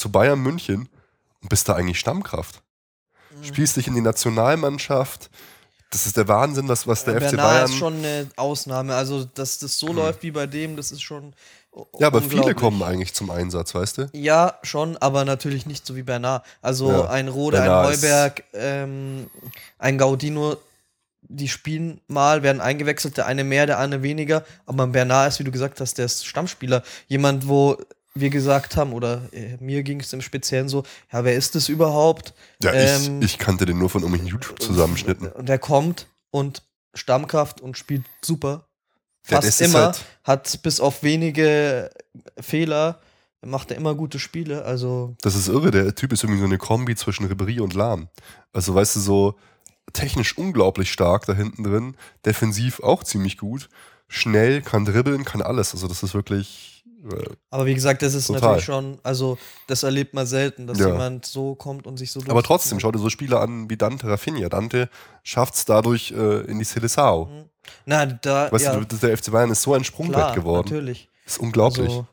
[0.00, 0.88] Zu Bayern München
[1.42, 2.62] und bist da eigentlich Stammkraft.
[3.30, 3.44] Mhm.
[3.44, 5.28] Spielst dich in die Nationalmannschaft.
[5.90, 7.64] Das ist der Wahnsinn, was, was der FC Bernard Bayern.
[7.70, 8.94] ist schon eine Ausnahme.
[8.94, 11.34] Also, dass das so läuft wie bei dem, das ist schon.
[11.98, 14.08] ja, aber viele kommen eigentlich zum Einsatz, weißt du?
[14.14, 16.46] Ja, schon, aber natürlich nicht so wie Bernard.
[16.62, 19.30] Also Ja, ein Rode, Bernard ein Heuberg, ähm,
[19.78, 20.56] ein Gaudino,
[21.20, 24.46] die spielen mal, werden eingewechselt, der eine mehr, der eine weniger.
[24.64, 26.82] Aber Bernard ist, wie du gesagt hast, der ist Stammspieler.
[27.06, 27.76] Jemand, wo
[28.20, 31.68] wir gesagt haben, oder äh, mir ging es im Speziellen so, ja, wer ist das
[31.68, 32.34] überhaupt?
[32.62, 35.28] Ja, Ähm, ich, ich kannte den nur von irgendwelchen YouTube-Zusammenschnitten.
[35.32, 36.62] Und der kommt und
[36.94, 38.66] Stammkraft und spielt super.
[39.28, 39.86] Ja, Fast ist immer.
[39.86, 41.90] halt- Hat bis auf wenige
[42.40, 42.98] Fehler,
[43.44, 44.64] macht er immer gute Spiele.
[44.64, 45.70] Also Das ist irre.
[45.70, 48.08] Der Typ ist irgendwie so eine Kombi zwischen Ribéry und Lahm.
[48.52, 49.34] Also, weißt du, so
[49.92, 51.96] technisch unglaublich stark da hinten drin.
[52.24, 53.68] Defensiv auch ziemlich gut.
[54.08, 55.72] Schnell, kann dribbeln, kann alles.
[55.72, 56.79] Also, das ist wirklich.
[57.04, 58.42] Äh, Aber wie gesagt, das ist Total.
[58.42, 60.88] natürlich schon, also das erlebt man selten, dass Ja.
[60.88, 64.06] jemand so kommt und sich so aber trotzdem, schau dir so Spieler an wie Dante
[64.08, 64.48] Rafinha.
[64.48, 64.88] Dante
[65.22, 67.28] schafft es dadurch äh, in die Seleção.
[67.86, 70.68] Na, da, Weißt ja, du, der FC Bayern ist so ein Sprungbrett klar, geworden.
[70.68, 71.08] natürlich.
[71.24, 71.88] Das ist unglaublich.
[71.88, 72.06] Also,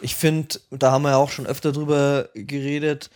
[0.00, 3.10] ich finde, da haben wir ja auch schon öfter drüber geredet,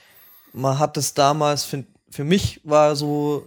[0.53, 3.47] man hat es damals, find, für mich war so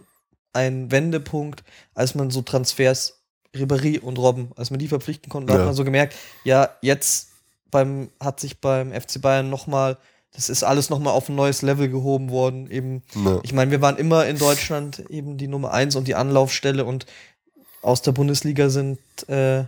[0.54, 1.64] ein Wendepunkt,
[1.96, 3.22] als man so Transfers,
[3.56, 5.60] Ribéry und Robben, als man die verpflichten konnte, da Ja.
[5.62, 7.31] hat man so gemerkt, ja, jetzt
[7.72, 9.98] beim, hat sich beim FC Bayern nochmal,
[10.34, 13.40] das ist alles nochmal auf ein neues Level gehoben worden, eben Ne.
[13.44, 17.06] ich meine, wir waren immer in Deutschland eben die Nummer eins und die Anlaufstelle und
[17.82, 19.66] aus der Bundesliga sind äh,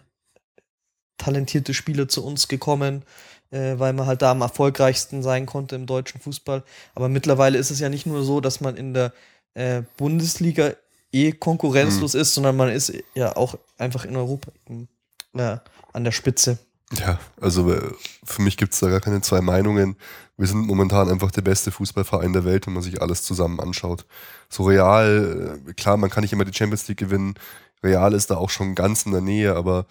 [1.18, 3.04] talentierte Spieler zu uns gekommen,
[3.52, 6.64] äh, weil man halt da am erfolgreichsten sein konnte im deutschen Fußball.
[6.96, 9.14] Aber mittlerweile ist es ja nicht nur so, dass man in der
[9.54, 10.74] äh, Bundesliga
[11.12, 14.88] eh konkurrenzlos ist, sondern man ist ja auch einfach in Europa eben,
[15.36, 15.58] äh,
[15.94, 16.58] an der Spitze.
[17.00, 17.82] Ja, also äh,
[18.24, 19.96] für mich gibt es da gar keine zwei Meinungen.
[20.38, 24.06] Wir sind momentan einfach der beste Fußballverein der Welt, wenn man sich alles zusammen anschaut.
[24.50, 27.36] So Real, äh, klar, man kann nicht immer die Champions League gewinnen.
[27.84, 29.86] Real ist da auch schon ganz in der Nähe, aber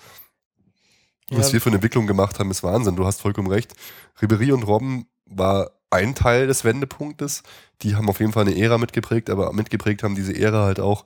[1.30, 1.54] was Ja.
[1.54, 2.96] wir für eine Entwicklung gemacht haben, ist Wahnsinn.
[2.96, 3.74] Du hast vollkommen recht.
[4.20, 7.42] Ribéry und Robben war ein Teil des Wendepunktes.
[7.82, 11.04] Die haben auf jeden Fall eine Ära mitgeprägt, aber mitgeprägt haben diese Ära halt auch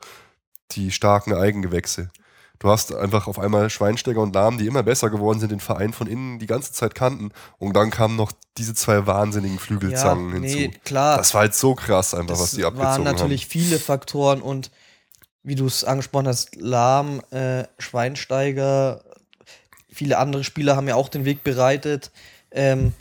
[0.73, 2.11] die starken Eigengewächse.
[2.59, 5.93] Du hast einfach auf einmal Schweinsteiger und Lahm, die immer besser geworden sind, den Verein
[5.93, 7.33] von innen die ganze Zeit kannten.
[7.59, 10.57] Und dann kamen noch diese zwei wahnsinnigen Flügelzangen hinzu.
[10.57, 11.19] nee, klar.
[11.19, 14.71] Das war halt so krass einfach, Das was die abgezogen waren natürlich viele Faktoren und
[15.43, 19.03] wie du es angesprochen hast, Lahm, äh, Schweinsteiger,
[19.89, 22.11] viele andere Spieler haben ja auch den Weg bereitet.
[22.51, 22.95] Ähm,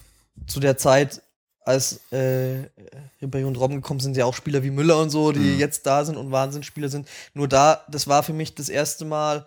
[0.48, 1.22] zu der Zeit,
[1.66, 2.64] als äh,
[3.22, 5.60] Ribéry und Robben gekommen sind, sind ja auch Spieler wie Müller und so, die Mhm.
[5.60, 7.08] jetzt da sind und Wahnsinnsspieler sind.
[7.34, 9.46] Nur da, das war für mich das erste Mal,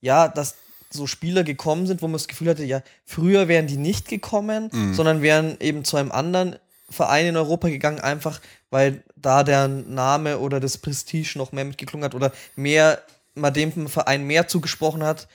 [0.00, 0.54] ja, dass
[0.90, 4.70] so Spieler gekommen sind, wo man das Gefühl hatte, ja, früher wären die nicht gekommen,
[4.72, 4.94] Mhm.
[4.94, 6.56] sondern wären eben zu einem anderen
[6.88, 12.04] Verein in Europa gegangen, einfach weil da der Name oder das Prestige noch mehr mitgeklungen
[12.04, 13.02] hat oder mehr,
[13.34, 15.28] man dem Verein mehr zugesprochen hat,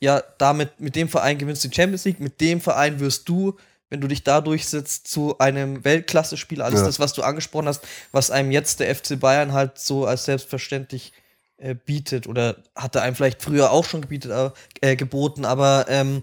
[0.00, 3.56] ja, damit, mit dem Verein gewinnst du die Champions League, mit dem Verein wirst du,
[3.92, 6.64] wenn du dich da durchsetzt, zu einem Weltklasse-Spieler.
[6.64, 6.86] Alles Ja.
[6.86, 11.12] das, was du angesprochen hast, was einem jetzt der FC Bayern halt so als selbstverständlich
[11.58, 16.22] äh, bietet oder hatte einem vielleicht früher auch schon gebietet, aber, äh, geboten, aber ähm,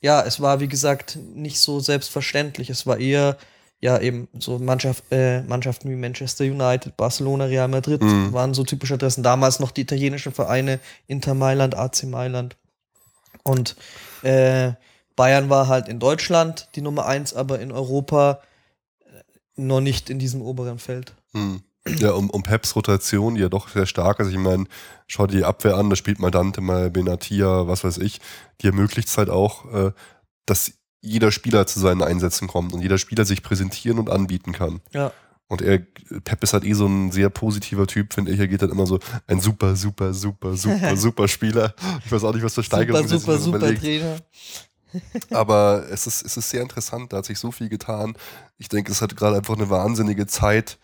[0.00, 2.70] ja, es war wie gesagt nicht so selbstverständlich.
[2.70, 3.36] Es war eher
[3.80, 8.32] ja eben so Mannschaft, äh, Mannschaften wie Manchester United, Barcelona, Real Madrid Mhm.
[8.32, 9.24] waren so typische Adressen.
[9.24, 12.56] Damals noch die italienischen Vereine Inter Mailand, AC Mailand
[13.42, 13.74] und
[14.22, 14.72] äh,
[15.16, 18.40] Bayern war halt in Deutschland die Nummer eins, aber in Europa
[19.00, 19.22] äh,
[19.56, 21.14] noch nicht in diesem oberen Feld.
[21.32, 21.62] Hm.
[21.98, 24.28] Ja, um, um Peps Rotation, die ja doch sehr stark ist.
[24.28, 24.64] Ich meine,
[25.06, 28.20] schau dir die Abwehr an, da spielt mal Dante, mal Benatia, was weiß ich.
[28.60, 29.92] Die ermöglicht es halt auch, äh,
[30.46, 34.80] dass jeder Spieler zu seinen Einsätzen kommt und jeder Spieler sich präsentieren und anbieten kann.
[34.92, 35.12] Ja.
[35.48, 35.78] Und er,
[36.24, 38.40] Pep ist halt eh so ein sehr positiver Typ, finde ich.
[38.40, 38.98] Er geht dann immer so,
[39.28, 41.74] ein super, super, super, super, super Spieler.
[42.04, 43.82] Ich weiß auch nicht, was für Steigerungen Super, sie super, super überlegt.
[43.82, 44.16] Trainer.
[45.30, 48.16] Aber es ist, es ist sehr interessant, da hat sich so viel getan.
[48.58, 50.78] Ich denke, es hat gerade einfach eine wahnsinnige Zeit,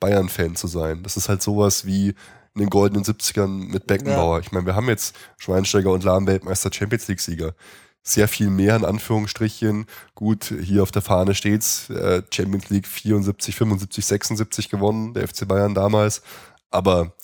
[0.00, 1.02] Bayern-Fan zu sein.
[1.02, 2.14] Das ist halt sowas wie
[2.54, 4.40] in den goldenen 70ern mit Beckenbauer.
[4.40, 7.54] Ich meine, wir haben jetzt Schweinsteiger und Lahm Weltmeister Champions League-Sieger.
[8.02, 9.86] Sehr viel mehr in Anführungsstrichen.
[10.14, 11.88] Gut, hier auf der Fahne steht's.
[11.90, 16.22] Äh, Champions League 74, 75, 76 gewonnen, der FC Bayern damals.
[16.70, 17.14] Aber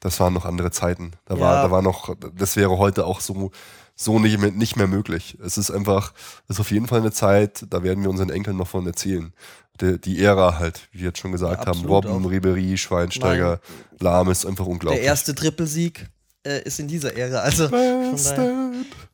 [0.00, 1.12] das waren noch andere Zeiten.
[1.26, 1.62] Da, war, Ja.
[1.62, 3.50] da war noch, das wäre heute auch so,
[3.94, 5.36] so nicht mehr, nicht mehr möglich.
[5.44, 6.12] Es ist einfach,
[6.48, 9.32] es ist auf jeden Fall eine Zeit, da werden wir unseren Enkeln noch von erzählen.
[9.80, 12.30] Die, die Ära halt, wie wir jetzt schon gesagt Ja, haben, Robben, auch.
[12.30, 13.60] Ribery, Schweinsteiger,
[13.98, 15.00] Lahm ist einfach unglaublich.
[15.00, 16.06] Der erste Trippelsieg
[16.44, 17.38] äh, ist in dieser Ära.
[17.40, 17.68] Also.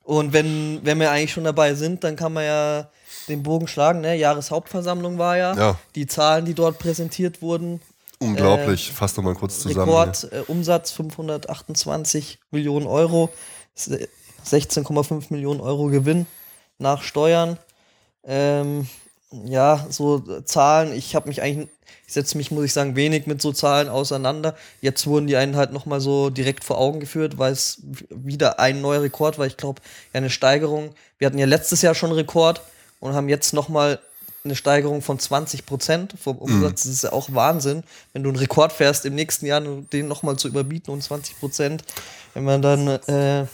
[0.03, 2.89] Und wenn, wenn wir eigentlich schon dabei sind, dann kann man ja
[3.29, 4.01] den Bogen schlagen.
[4.01, 4.17] Ne?
[4.17, 5.55] Jahreshauptversammlung war ja.
[5.57, 5.79] Ja.
[5.95, 7.81] Die Zahlen, die dort präsentiert wurden.
[8.19, 8.93] Unglaublich.
[8.93, 9.89] Fass doch mal kurz zusammen.
[9.91, 13.31] Rekord äh, Umsatz 528 Millionen Euro.
[13.75, 14.09] Se-
[14.47, 16.27] 16,5 Millionen Euro Gewinn
[16.79, 17.59] nach Steuern.
[18.25, 18.87] Ähm,
[19.45, 20.93] ja, so äh, Zahlen.
[20.93, 21.69] Ich habe mich eigentlich,
[22.07, 24.57] ich setze mich, muss ich sagen, wenig mit so Zahlen auseinander.
[24.81, 28.81] Jetzt wurden die einen halt nochmal so direkt vor Augen geführt, weil es wieder ein
[28.81, 29.47] neuer Rekord war.
[29.47, 30.95] Ich glaube, ja, eine Steigerung.
[31.19, 32.63] Wir hatten ja letztes Jahr schon einen Rekord
[33.01, 33.99] und haben jetzt nochmal
[34.47, 36.83] eine Steigerung von 20 Prozent vom Umsatz.
[36.85, 37.83] Das ist ja auch Wahnsinn,
[38.13, 41.85] wenn du einen Rekord fährst, im nächsten Jahr den nochmal zu überbieten um 20 Prozent.
[42.35, 43.47] Wenn man dann, äh,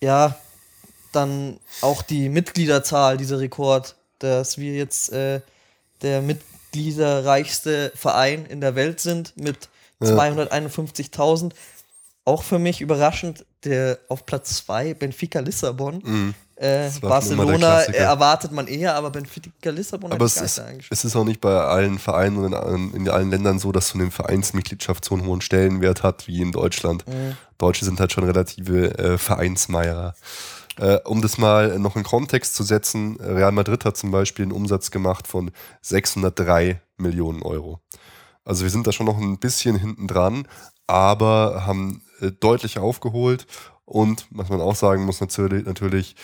[0.00, 0.36] ja,
[1.12, 5.40] dann auch die Mitgliederzahl, dieser Rekord, dass wir jetzt äh,
[6.02, 9.68] der mitgliederreichste Verein in der Welt sind mit
[10.00, 10.08] Ja.
[10.10, 11.52] 251.000.
[12.24, 16.02] Auch für mich überraschend, der auf Platz 2 Benfica Lissabon.
[16.04, 16.34] Mhm.
[16.56, 20.58] Äh, Barcelona äh, erwartet man eher, aber Benfica Lissabon Aber es ist,
[20.90, 23.88] es ist auch nicht bei allen Vereinen und in, allen- in allen Ländern so, dass
[23.88, 27.06] so eine Vereinsmitgliedschaft so einen hohen Stellenwert hat wie in Deutschland.
[27.06, 27.36] Mhm.
[27.58, 30.14] Deutsche sind halt schon relative äh, Vereinsmeierer.
[30.78, 34.52] Äh, um das mal noch in Kontext zu setzen, Real Madrid hat zum Beispiel einen
[34.52, 35.50] Umsatz gemacht von
[35.82, 37.80] 603 Millionen Euro.
[38.44, 40.46] Also wir sind da schon noch ein bisschen hinten dran,
[40.86, 42.02] aber haben
[42.40, 43.46] deutlich aufgeholt.
[43.84, 46.16] Und was man auch sagen muss natürlich, natürlich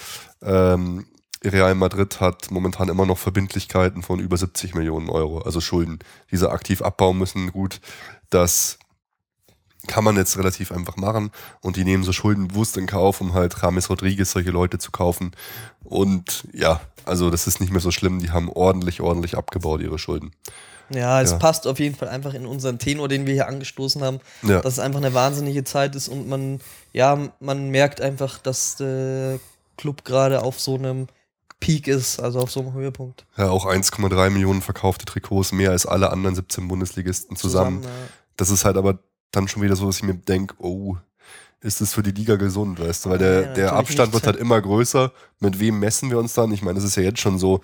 [0.43, 1.07] ähm,
[1.45, 5.99] Real Madrid hat momentan immer noch Verbindlichkeiten von über 70 Millionen Euro, also Schulden,
[6.31, 7.51] die sie aktiv abbauen müssen.
[7.53, 7.81] Gut,
[8.31, 8.79] das
[9.89, 13.35] kann man jetzt relativ einfach machen und die nehmen so Schulden bewusst in Kauf, um
[13.35, 15.33] halt James Rodriguez, solche Leute zu kaufen.
[15.83, 19.99] Und ja, also das ist nicht mehr so schlimm, die haben ordentlich, ordentlich abgebaut, ihre
[19.99, 20.33] Schulden.
[20.95, 21.39] Ja, es Ja.
[21.39, 24.61] passt auf jeden Fall einfach in unseren Tenor, den wir hier angestoßen haben, Ja.
[24.61, 26.61] dass es einfach eine wahnsinnige Zeit ist und man,
[26.93, 29.39] ja, man merkt einfach, dass der
[29.77, 31.07] Club gerade auf so einem
[31.61, 33.25] Peak ist, also auf so einem Höhepunkt.
[33.37, 37.83] Ja, auch 1,3 Millionen verkaufte Trikots, mehr als alle anderen 17 Bundesligisten zusammen.
[37.85, 37.89] ja.
[38.37, 38.99] Das ist halt aber
[39.31, 40.97] dann schon wieder so, dass ich mir denke, oh,
[41.61, 43.11] ist das für die Liga gesund, weißt du?
[43.11, 45.13] Weil der, Ja, der Abstand wird halt immer größer.
[45.39, 46.51] Mit wem messen wir uns dann?
[46.53, 47.61] Ich meine, das ist ja jetzt schon so,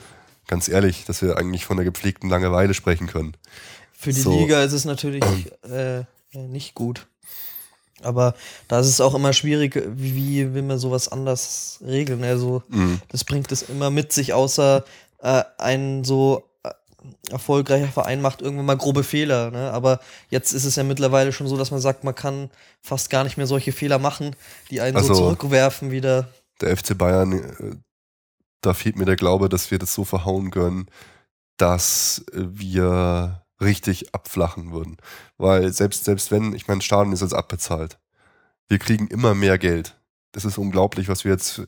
[0.49, 3.37] ganz ehrlich, dass wir eigentlich von der gepflegten Langeweile sprechen können.
[3.93, 4.37] Für die So.
[4.37, 5.23] Liga ist es natürlich
[5.71, 7.07] äh, nicht gut.
[8.03, 8.35] Aber
[8.69, 12.23] da ist es auch immer schwierig, wie, wie will man sowas anders regeln.
[12.23, 13.01] Also, Mhm.
[13.09, 14.85] das bringt es immer mit sich, außer
[15.21, 16.71] äh, ein so äh,
[17.33, 19.51] erfolgreicher Verein macht irgendwann mal grobe Fehler.
[19.51, 19.73] Ne?
[19.73, 19.99] Aber
[20.31, 22.51] jetzt ist es ja mittlerweile schon so, dass man sagt, man kann
[22.83, 24.37] fast gar nicht mehr solche Fehler machen,
[24.71, 26.29] die einen Also- so zurückwerfen wieder.
[26.61, 27.75] Der FC Bayern, äh,
[28.61, 30.87] da fehlt mir der Glaube, dass wir das so verhauen können,
[31.57, 34.97] dass wir richtig abflachen würden.
[35.37, 37.99] Weil selbst, selbst wenn, ich meine, Stadion ist jetzt abbezahlt.
[38.69, 39.95] Wir kriegen immer mehr Geld.
[40.33, 41.63] Das ist unglaublich, was wir jetzt,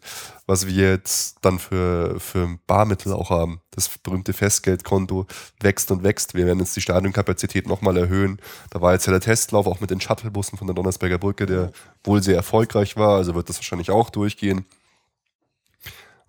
[0.46, 3.62] was wir jetzt dann für, für Barmittel auch haben.
[3.70, 5.26] Das berühmte Festgeldkonto
[5.60, 6.34] wächst und wächst.
[6.34, 8.38] Wir werden jetzt die Stadionkapazität nochmal erhöhen.
[8.68, 11.72] Da war jetzt ja der Testlauf auch mit den Shuttlebussen von der Donnersberger Brücke, der
[12.04, 13.16] wohl sehr erfolgreich war.
[13.16, 14.66] Also wird das wahrscheinlich auch durchgehen.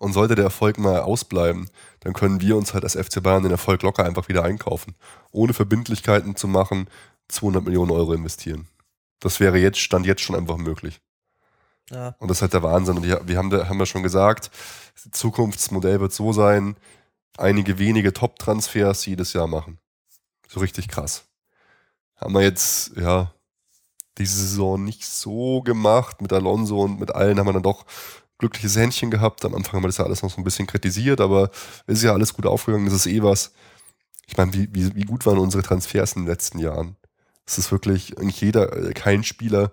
[0.02, 3.52] Und sollte der Erfolg mal ausbleiben, dann können wir uns halt als FC Bayern den
[3.52, 4.96] Erfolg locker einfach wieder einkaufen.
[5.30, 6.88] Ohne Verbindlichkeiten zu machen,
[7.28, 8.66] 200 Millionen Euro investieren.
[9.20, 11.00] Das wäre jetzt, stand jetzt schon einfach möglich.
[11.88, 12.16] Ja.
[12.18, 12.96] Und das ist halt der Wahnsinn.
[12.96, 14.50] Und wir haben, haben ja schon gesagt,
[14.96, 16.74] das Zukunftsmodell wird so sein,
[17.38, 19.78] einige wenige Top-Transfers jedes Jahr machen.
[20.48, 21.26] So richtig krass.
[22.16, 23.32] Haben wir jetzt, ja,
[24.18, 26.20] diese Saison nicht so gemacht.
[26.20, 27.86] Mit Alonso und mit allen haben wir dann doch
[28.42, 29.44] glückliches Händchen gehabt.
[29.44, 31.50] Am Anfang haben wir das ja alles noch so ein bisschen kritisiert, aber
[31.86, 32.86] ist ja alles gut aufgegangen.
[32.86, 33.52] Das ist eh was.
[34.26, 36.96] Ich meine, wie, wie, wie gut waren unsere Transfers in den letzten Jahren?
[37.46, 39.70] Es ist wirklich eigentlich jeder, äh, kein Spieler,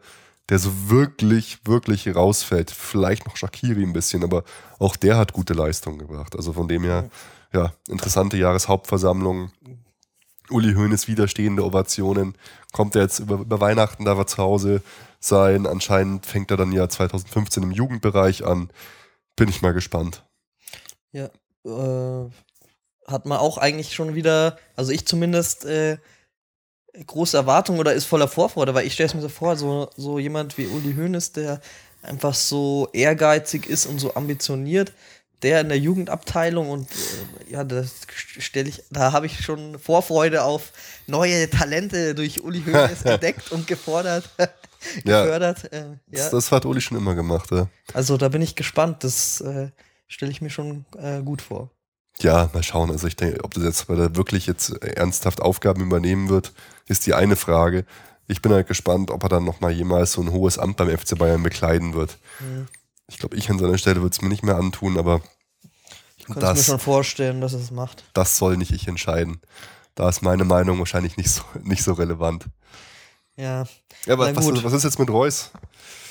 [0.49, 2.69] der so wirklich, wirklich rausfällt.
[2.69, 4.43] Vielleicht noch Shakiri ein bisschen, aber
[4.77, 6.35] auch der hat gute Leistungen gebracht.
[6.35, 7.09] Also von dem her,
[7.51, 9.51] ja, interessante Jahreshauptversammlung.
[10.51, 12.35] Uli Hoeneß widerstehende Ovationen.
[12.71, 14.81] Kommt er jetzt über, über Weihnachten, da wir zu Hause
[15.19, 15.65] sein.
[15.65, 18.69] Anscheinend fängt er dann ja 2015 im Jugendbereich an.
[19.35, 20.23] Bin ich mal gespannt.
[21.11, 21.29] Ja,
[21.65, 22.29] äh,
[23.07, 25.97] hat man auch eigentlich schon wieder, also ich zumindest, äh,
[27.05, 30.19] große Erwartungen oder ist voller Vorfreude, weil ich stelle es mir so vor, so, so
[30.19, 31.61] jemand wie Uli Hoeneß, der
[32.01, 34.93] einfach so ehrgeizig ist und so ambitioniert,
[35.41, 40.43] der in der Jugendabteilung und äh, ja, das stelle ich, da habe ich schon Vorfreude
[40.43, 40.71] auf
[41.07, 44.29] neue Talente durch Uli Hoeneß entdeckt und gefordert.
[45.03, 45.69] gefördert.
[45.71, 45.95] Ja, äh, ja.
[46.11, 47.67] Das, das, hat Uli schon immer gemacht, ja.
[47.93, 49.03] Also da bin ich gespannt.
[49.03, 49.69] Das äh,
[50.07, 51.69] stelle ich mir schon äh, gut vor.
[52.21, 52.91] Ja, mal schauen.
[52.91, 56.53] Also ich denke, ob das jetzt, weil er wirklich jetzt ernsthaft Aufgaben übernehmen wird,
[56.85, 57.85] ist die eine Frage.
[58.27, 61.17] Ich bin halt gespannt, ob er dann nochmal jemals so ein hohes Amt beim FC
[61.17, 62.17] Bayern bekleiden wird.
[62.39, 62.67] Mhm.
[63.09, 65.21] Ich glaube, ich an seiner Stelle würde es mir nicht mehr antun, aber
[66.17, 68.03] ich kann es mir schon vorstellen, dass es macht.
[68.13, 69.41] Das soll nicht ich entscheiden.
[69.95, 72.45] Da ist meine Meinung wahrscheinlich nicht so, nicht so relevant.
[73.39, 73.63] Ja.
[74.05, 75.51] Ja, aber was, was, ist jetzt mit Reus?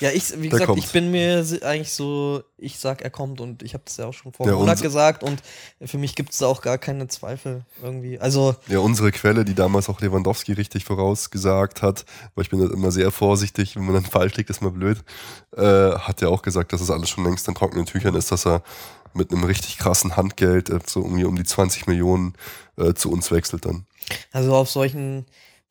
[0.00, 0.78] Ja, ich, wie gesagt, kommt.
[0.78, 4.12] ich bin mir eigentlich so, ich sag, er kommt und ich habe das ja auch
[4.12, 5.42] schon vor einem Monat gesagt und
[5.84, 8.18] für mich gibt es da auch gar keine Zweifel irgendwie.
[8.18, 12.72] Also ja, unsere Quelle, die damals auch Lewandowski richtig vorausgesagt hat, weil ich bin halt
[12.72, 14.98] immer sehr vorsichtig, wenn man dann falsch liegt, ist mal blöd,
[15.56, 18.46] äh, hat ja auch gesagt, dass es alles schon längst in trockenen Tüchern ist, dass
[18.46, 18.62] er
[19.14, 22.34] mit einem richtig krassen Handgeld äh, so irgendwie um die 20 Millionen
[22.76, 23.86] äh, zu uns wechselt dann.
[24.32, 25.26] Also auf solchen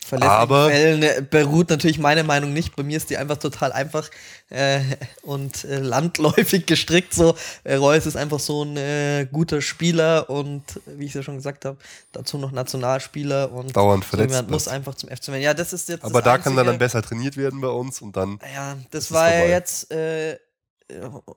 [0.05, 2.75] verlässlichen Fällen äh, beruht natürlich meine Meinung nicht.
[2.75, 4.09] Bei mir ist die einfach total einfach
[4.49, 4.79] äh,
[5.21, 7.13] und äh, landläufig gestrickt.
[7.13, 11.23] So, äh, Reus ist einfach so ein äh, guter Spieler und wie ich es ja
[11.23, 11.77] schon gesagt habe,
[12.11, 14.35] dazu noch Nationalspieler und dauernd verletzt.
[14.35, 15.41] So muss einfach zum FC werden.
[15.41, 16.03] Ja, das ist jetzt.
[16.03, 16.55] Aber da Einzige.
[16.55, 18.39] kann er dann besser trainiert werden bei uns und dann.
[18.53, 19.89] Ja, das war ja jetzt,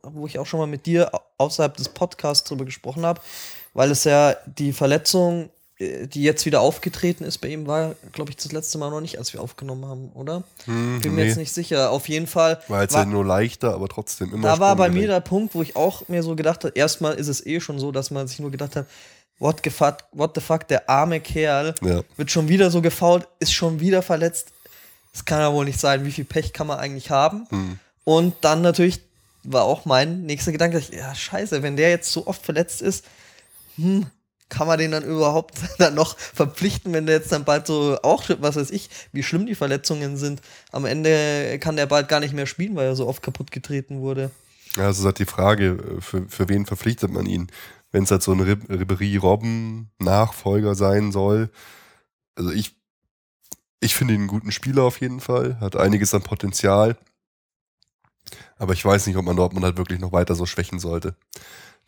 [0.03, 3.21] wo ich auch schon mal mit dir außerhalb des Podcasts drüber gesprochen habe,
[3.75, 8.37] weil es ja die Verletzung die jetzt wieder aufgetreten ist bei ihm, war, glaube ich,
[8.37, 10.45] das letzte Mal noch nicht, als wir aufgenommen haben, oder?
[10.67, 11.29] Hm, Bin mir nee.
[11.29, 11.91] jetzt nicht sicher.
[11.91, 12.61] Auf jeden Fall.
[12.69, 14.47] War jetzt war, ja nur leichter, aber trotzdem immer.
[14.47, 17.29] Da war bei mir der Punkt, wo ich auch mir so gedacht habe, erstmal ist
[17.29, 18.87] es eh schon so, dass man sich nur gedacht hat,
[19.39, 22.03] what the fuck, what the fuck der arme Kerl ja.
[22.19, 24.53] wird schon wieder so gefault, ist schon wieder verletzt.
[25.13, 26.05] Das kann ja wohl nicht sein.
[26.05, 27.47] Wie viel Pech kann man eigentlich haben?
[27.49, 27.79] Hm.
[28.05, 29.01] Und dann natürlich
[29.45, 33.07] war auch mein nächster Gedanke, ja, scheiße, wenn der jetzt so oft verletzt ist,
[33.77, 34.07] hm,
[34.51, 38.25] kann man den dann überhaupt dann noch verpflichten, wenn der jetzt dann bald so auch,
[38.41, 40.43] was weiß ich, wie schlimm die Verletzungen sind.
[40.73, 44.01] Am Ende kann der bald gar nicht mehr spielen, weil er so oft kaputt getreten
[44.01, 44.31] wurde.
[44.77, 47.51] Ja, also ist halt die Frage, für, für wen verpflichtet man ihn?
[47.91, 51.51] Wenn es halt so ein Ribery-Robben-Nachfolger sein soll.
[52.37, 52.77] Also ich,
[53.81, 56.97] ich finde ihn einen guten Spieler auf jeden Fall, hat einiges an Potenzial.
[58.59, 61.17] Aber ich weiß nicht, ob man Dortmund halt wirklich noch weiter so schwächen sollte.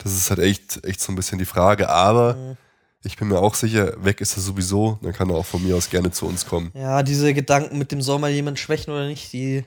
[0.03, 1.89] Das ist halt echt, echt so ein bisschen die Frage.
[1.89, 2.57] Aber mhm.
[3.05, 4.99] ich bin mir auch sicher, weg ist er sowieso.
[5.03, 6.71] Dann kann er auch von mir aus gerne zu uns kommen.
[6.75, 9.65] Ja, diese Gedanken mit dem soll mal jemand schwächen oder nicht, die,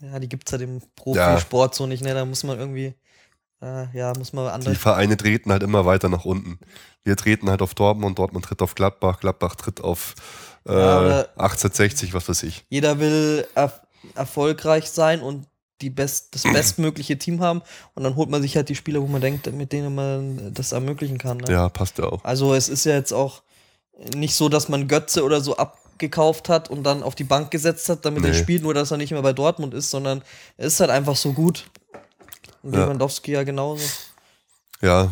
[0.00, 1.76] ja, die gibt es halt im Profisport ja.
[1.76, 2.02] so nicht.
[2.02, 2.14] Ne?
[2.14, 2.94] Da muss man irgendwie,
[3.62, 4.70] äh, ja, muss man andere.
[4.72, 6.58] Die Vereine treten halt immer weiter nach unten.
[7.04, 10.14] Wir treten halt auf Dortmund, Dortmund tritt auf Gladbach, Gladbach tritt auf
[10.66, 12.64] äh, ja, 1860, was weiß ich.
[12.68, 13.72] Jeder will er
[14.14, 15.46] erfolgreich sein und
[15.80, 17.62] die best, das bestmögliche Team haben
[17.94, 20.72] und dann holt man sich halt die Spieler, wo man denkt, mit denen man das
[20.72, 21.38] ermöglichen kann.
[21.38, 21.50] Ne?
[21.50, 22.24] Ja, passt ja auch.
[22.24, 23.42] Also es ist ja jetzt auch
[24.14, 27.88] nicht so, dass man Götze oder so abgekauft hat und dann auf die Bank gesetzt
[27.88, 28.28] hat, damit nee.
[28.28, 30.22] er spielt, nur dass er nicht mehr bei Dortmund ist, sondern
[30.56, 31.70] er ist halt einfach so gut.
[32.62, 32.80] Und ja.
[32.80, 33.84] Lewandowski ja genauso.
[34.82, 35.10] Ja,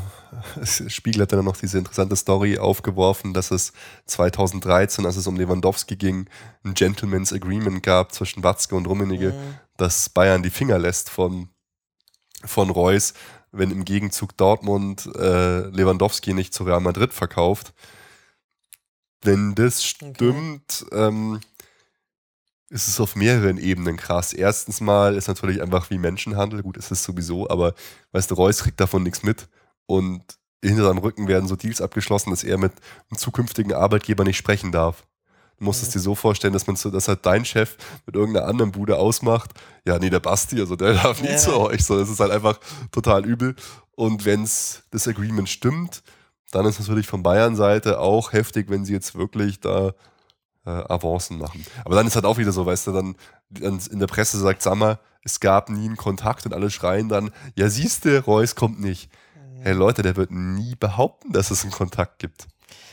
[0.88, 3.72] Spiegel hat dann noch diese interessante Story aufgeworfen, dass es
[4.06, 6.28] 2013, als es um Lewandowski ging,
[6.64, 9.58] ein Gentleman's Agreement gab zwischen Watzke und Rummenigge, mhm.
[9.76, 11.48] dass Bayern die Finger lässt von,
[12.44, 13.14] von Reus,
[13.52, 17.72] wenn im Gegenzug Dortmund äh, Lewandowski nicht zu Real Madrid verkauft.
[19.22, 21.06] Wenn das stimmt, okay.
[21.06, 21.40] ähm,
[22.70, 24.32] ist es auf mehreren Ebenen krass.
[24.32, 27.74] Erstens mal ist natürlich einfach wie Menschenhandel, gut, ist es sowieso, aber
[28.12, 29.48] weißt du, Reus kriegt davon nichts mit
[29.86, 30.22] und
[30.62, 32.72] hinter seinem Rücken werden so Deals abgeschlossen, dass er mit
[33.10, 35.04] einem zukünftigen Arbeitgeber nicht sprechen darf.
[35.58, 38.46] Du musst es dir so vorstellen, dass man so, dass halt dein Chef mit irgendeiner
[38.46, 39.50] anderen Bude ausmacht.
[39.86, 41.36] Ja, nee, der Basti, also der darf nie ja.
[41.36, 41.84] zu euch.
[41.84, 42.58] So, das ist halt einfach
[42.90, 43.54] total übel.
[43.92, 46.02] Und wenn es das Agreement stimmt,
[46.50, 49.94] dann ist natürlich von Bayern-Seite auch heftig, wenn sie jetzt wirklich da
[50.66, 51.64] äh, Avancen machen.
[51.84, 53.16] Aber dann ist halt auch wieder so, weißt du, dann,
[53.50, 57.30] dann in der Presse sagt Sammer, es gab nie einen Kontakt und alle schreien dann,
[57.56, 59.10] ja siehste, Reus kommt nicht.
[59.60, 62.46] Hey Leute, der wird nie behaupten, dass es einen Kontakt gibt.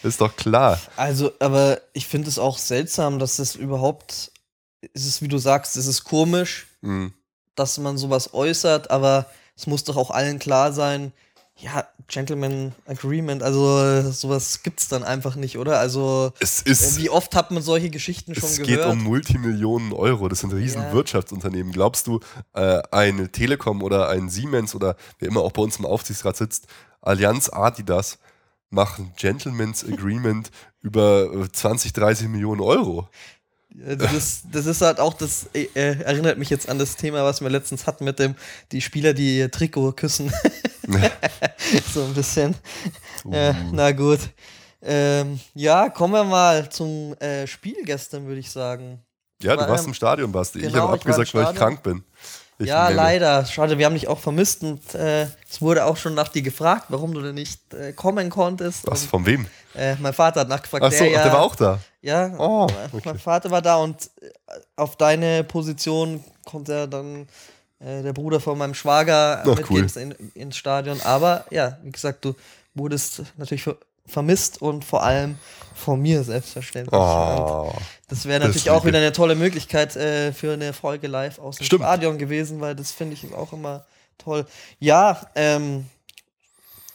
[0.04, 0.80] Ist doch klar.
[0.96, 4.32] Also, aber ich finde es auch seltsam, dass es überhaupt,
[4.94, 7.14] ist es, wie du sagst, es ist komisch, mhm.
[7.56, 11.12] dass man sowas äußert, aber es muss doch auch allen klar sein,
[11.62, 15.80] ja, Gentleman Agreement, also sowas gibt's dann einfach nicht, oder?
[15.80, 18.60] Also es ist, wie oft hat man solche Geschichten schon gehört?
[18.60, 20.92] Es geht um Multimillionen Euro, das sind riesen ja.
[20.92, 21.72] Wirtschaftsunternehmen.
[21.72, 22.20] Glaubst du,
[22.54, 26.68] äh, eine Telekom oder ein Siemens oder wer immer auch bei uns im Aufsichtsrat sitzt,
[27.02, 28.18] Allianz Adidas,
[28.70, 30.50] machen Gentleman's Agreement
[30.82, 33.08] über 20, 30 Millionen Euro?
[33.74, 37.40] Das ist, das ist halt auch, das äh, erinnert mich jetzt an das Thema, was
[37.42, 38.36] wir letztens hatten mit dem,
[38.74, 40.32] die Spieler, die ihr Trikot küssen.
[41.94, 42.56] so ein bisschen.
[43.32, 44.20] Äh, na gut.
[44.84, 49.00] Ähm, ja, kommen wir mal zum äh, Spiel gestern, würde ich sagen.
[49.42, 50.60] Ja, du War, warst ähm, im Stadion, Basti.
[50.60, 52.04] ich genau, habe ich im abgesagt, weil ich krank bin.
[52.60, 52.96] Ich ja, nehme.
[52.96, 53.46] leider.
[53.46, 56.86] Schade, wir haben dich auch vermisst und äh, es wurde auch schon nach dir gefragt,
[56.90, 58.86] warum du denn nicht äh, kommen konntest.
[58.86, 59.48] Was, Und, von wem?
[59.76, 60.84] äh, mein Vater hat nachgefragt.
[60.84, 61.80] Achso, der, ja, der war auch da.
[62.02, 63.02] Ja, Oh, mein- okay.
[63.06, 64.30] mein Vater war da und äh,
[64.76, 67.28] auf deine Position konnte er dann
[67.84, 69.88] äh, der Bruder von meinem Schwager äh, Ach, cool.
[69.96, 71.02] in, ins Stadion.
[71.02, 72.36] Aber ja, wie gesagt, du
[72.74, 73.78] wurdest natürlich ver
[74.08, 75.38] vermisst und vor allem
[75.74, 77.00] von mir selbstverständlich.
[77.00, 77.72] Oh.
[78.10, 78.88] das wäre das natürlich auch liebe.
[78.88, 81.84] wieder eine tolle Möglichkeit äh, für eine Folge live aus dem Stimmt.
[81.84, 83.86] Stadion gewesen, weil das finde ich auch immer
[84.18, 84.46] toll.
[84.80, 85.86] Ja, ähm,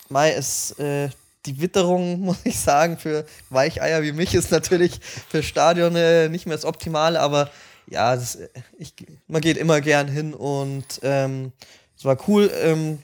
[0.09, 1.09] Mai ist äh,
[1.47, 6.45] die Witterung, muss ich sagen, für Weicheier wie mich ist natürlich für Stadion äh, nicht
[6.45, 7.51] mehr das Optimale, aber
[7.89, 8.95] ja, das, äh, ich,
[9.26, 11.53] man geht immer gern hin und ähm,
[11.97, 12.51] es war cool.
[12.62, 12.99] Ähm,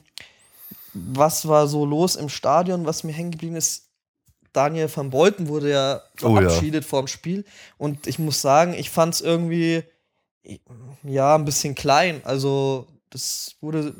[0.93, 3.89] was war so los im Stadion, was mir hängen geblieben ist?
[4.51, 6.47] Daniel van Beuten wurde ja Oh ja.
[6.47, 7.43] verabschiedet vor dem Spiel
[7.79, 9.83] und ich muss sagen, ich fand es irgendwie
[11.03, 12.21] ja ein bisschen klein.
[12.23, 13.95] Also das wurde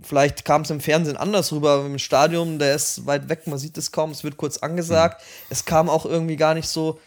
[0.00, 3.58] vielleicht kam es im Fernsehen anders rüber, aber im Stadion, der ist weit weg, man
[3.58, 5.22] sieht es kaum, es wird kurz angesagt.
[5.50, 7.00] Es kam auch irgendwie gar nicht so.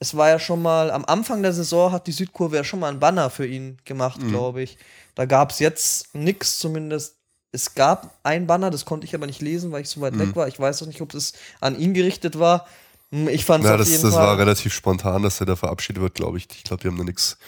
[0.00, 2.88] Es war ja schon mal, am Anfang der Saison hat die Südkurve ja schon mal
[2.88, 4.28] einen Banner für ihn gemacht, Mhm.
[4.28, 4.78] glaube ich.
[5.14, 7.16] Da gab es jetzt nichts, zumindest.
[7.50, 10.18] Es gab ein Banner, das konnte ich aber nicht lesen, weil ich so weit Mhm.
[10.20, 10.46] weg war.
[10.48, 12.66] Ich weiß auch nicht, ob das an ihn gerichtet war.
[13.10, 16.14] Hm, Ich fand es Ja, das, das war relativ spontan, dass er da verabschiedet wird,
[16.14, 16.46] glaube ich.
[16.54, 17.38] Ich glaube, die haben da nichts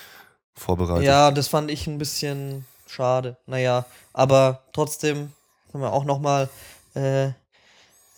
[0.54, 1.04] vorbereitet.
[1.04, 3.36] Ja, das fand ich ein bisschen schade.
[3.46, 5.32] Naja, aber trotzdem
[5.70, 6.48] können wir auch nochmal
[6.94, 7.28] äh,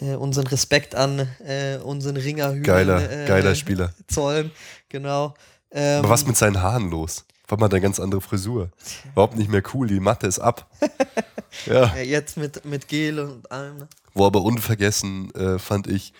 [0.03, 3.93] äh, unseren Respekt an äh, unseren Ringer Hühn, Geiler, äh, geiler Spieler.
[4.09, 4.51] zollen.
[4.89, 5.35] Genau.
[5.71, 7.25] Ähm, Aber was mit seinen Haaren los?
[7.49, 8.71] War mal eine ganz andere Frisur.
[9.13, 10.67] Überhaupt nicht mehr cool, die Matte ist ab.
[11.67, 11.95] ja.
[11.95, 13.79] äh, jetzt mit, mit Gel und allem.
[13.79, 13.89] ne?
[14.15, 16.13] Wo aber unvergessen äh, fand ich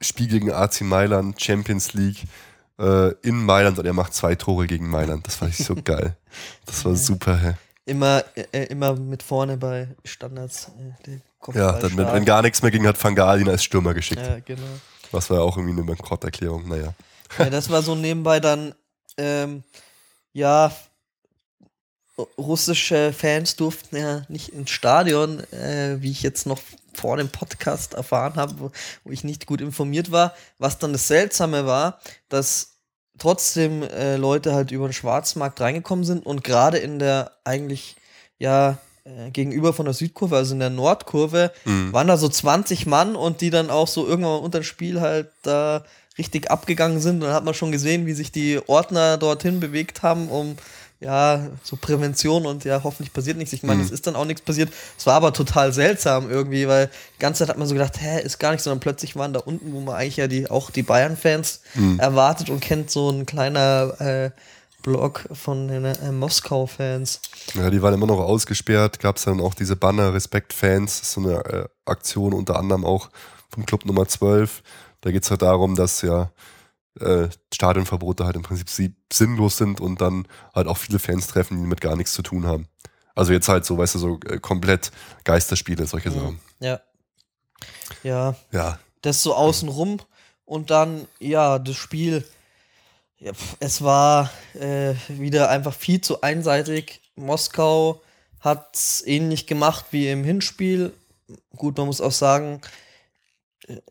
[0.00, 2.24] Spiel gegen AC Mailand, Champions League
[2.78, 5.26] äh, in Mailand und er macht zwei Tore gegen Mailand.
[5.26, 6.16] Das fand ich so geil.
[6.64, 7.36] Das war super.
[7.38, 7.54] Hä?
[7.86, 10.70] Immer, äh, immer mit vorne bei Standards.
[11.54, 14.22] Der Ja, dann, wenn, wenn gar nichts mehr ging, hat ihn als Stürmer geschickt.
[14.22, 14.62] Ja, genau.
[15.12, 16.68] Was war ja auch irgendwie eine Bankrotterklärung.
[16.68, 16.94] Naja.
[17.38, 18.74] Ja, das war so nebenbei dann,
[19.16, 19.62] ähm,
[20.32, 20.72] ja,
[22.38, 26.60] russische Fans durften ja nicht ins Stadion, äh, wie ich jetzt noch
[26.94, 28.70] vor dem Podcast erfahren habe, wo,
[29.04, 30.34] wo ich nicht gut informiert war.
[30.58, 32.78] Was dann das Seltsame war, dass
[33.18, 37.96] trotzdem äh, Leute halt über den Schwarzmarkt reingekommen sind und gerade in der eigentlich,
[38.38, 41.92] ja, äh, gegenüber von der Südkurve, also in der Nordkurve, Mhm.
[41.92, 45.28] waren da so 20 Mann und die dann auch so irgendwann unter dem Spiel halt
[45.42, 45.84] da
[46.18, 47.16] richtig abgegangen sind.
[47.16, 50.56] Und dann hat man schon gesehen, wie sich die Ordner dorthin bewegt haben, um
[50.98, 53.52] ja, so Prävention und ja, hoffentlich passiert nichts.
[53.52, 53.84] Ich meine, Mhm.
[53.84, 54.70] es ist dann auch nichts passiert.
[54.96, 56.86] Es war aber total seltsam irgendwie, weil
[57.16, 59.40] die ganze Zeit hat man so gedacht, hä, ist gar nichts, sondern plötzlich waren da
[59.40, 61.98] unten, wo man eigentlich ja die, auch die Bayern-Fans Mhm.
[62.00, 64.30] erwartet und kennt, so ein kleiner äh,
[64.86, 67.20] Blog von den äh, Moskau-Fans.
[67.54, 69.00] Ja, die waren immer noch ausgesperrt.
[69.00, 71.00] Gab es dann auch diese Banner Respekt-Fans.
[71.00, 73.10] Das ist so eine äh, Aktion unter anderem auch
[73.50, 74.62] vom Club Nummer 12.
[75.00, 76.30] Da geht es halt darum, dass ja
[77.00, 81.58] äh, Stadionverbote halt im Prinzip sie- sinnlos sind und dann halt auch viele Fans treffen,
[81.58, 82.68] die mit gar nichts zu tun haben.
[83.16, 84.92] Also jetzt halt so, weißt du, so äh, komplett
[85.24, 86.38] Geisterspiele, solche Sachen.
[86.60, 86.80] Ja.
[88.02, 89.98] Ja, Ja, das so außenrum
[90.44, 92.24] und dann, ja, das Spiel,
[93.18, 97.00] ja, es war äh, wieder einfach viel zu einseitig.
[97.16, 98.02] Moskau
[98.40, 100.92] hat es ähnlich gemacht wie im Hinspiel.
[101.56, 102.60] Gut, man muss auch sagen,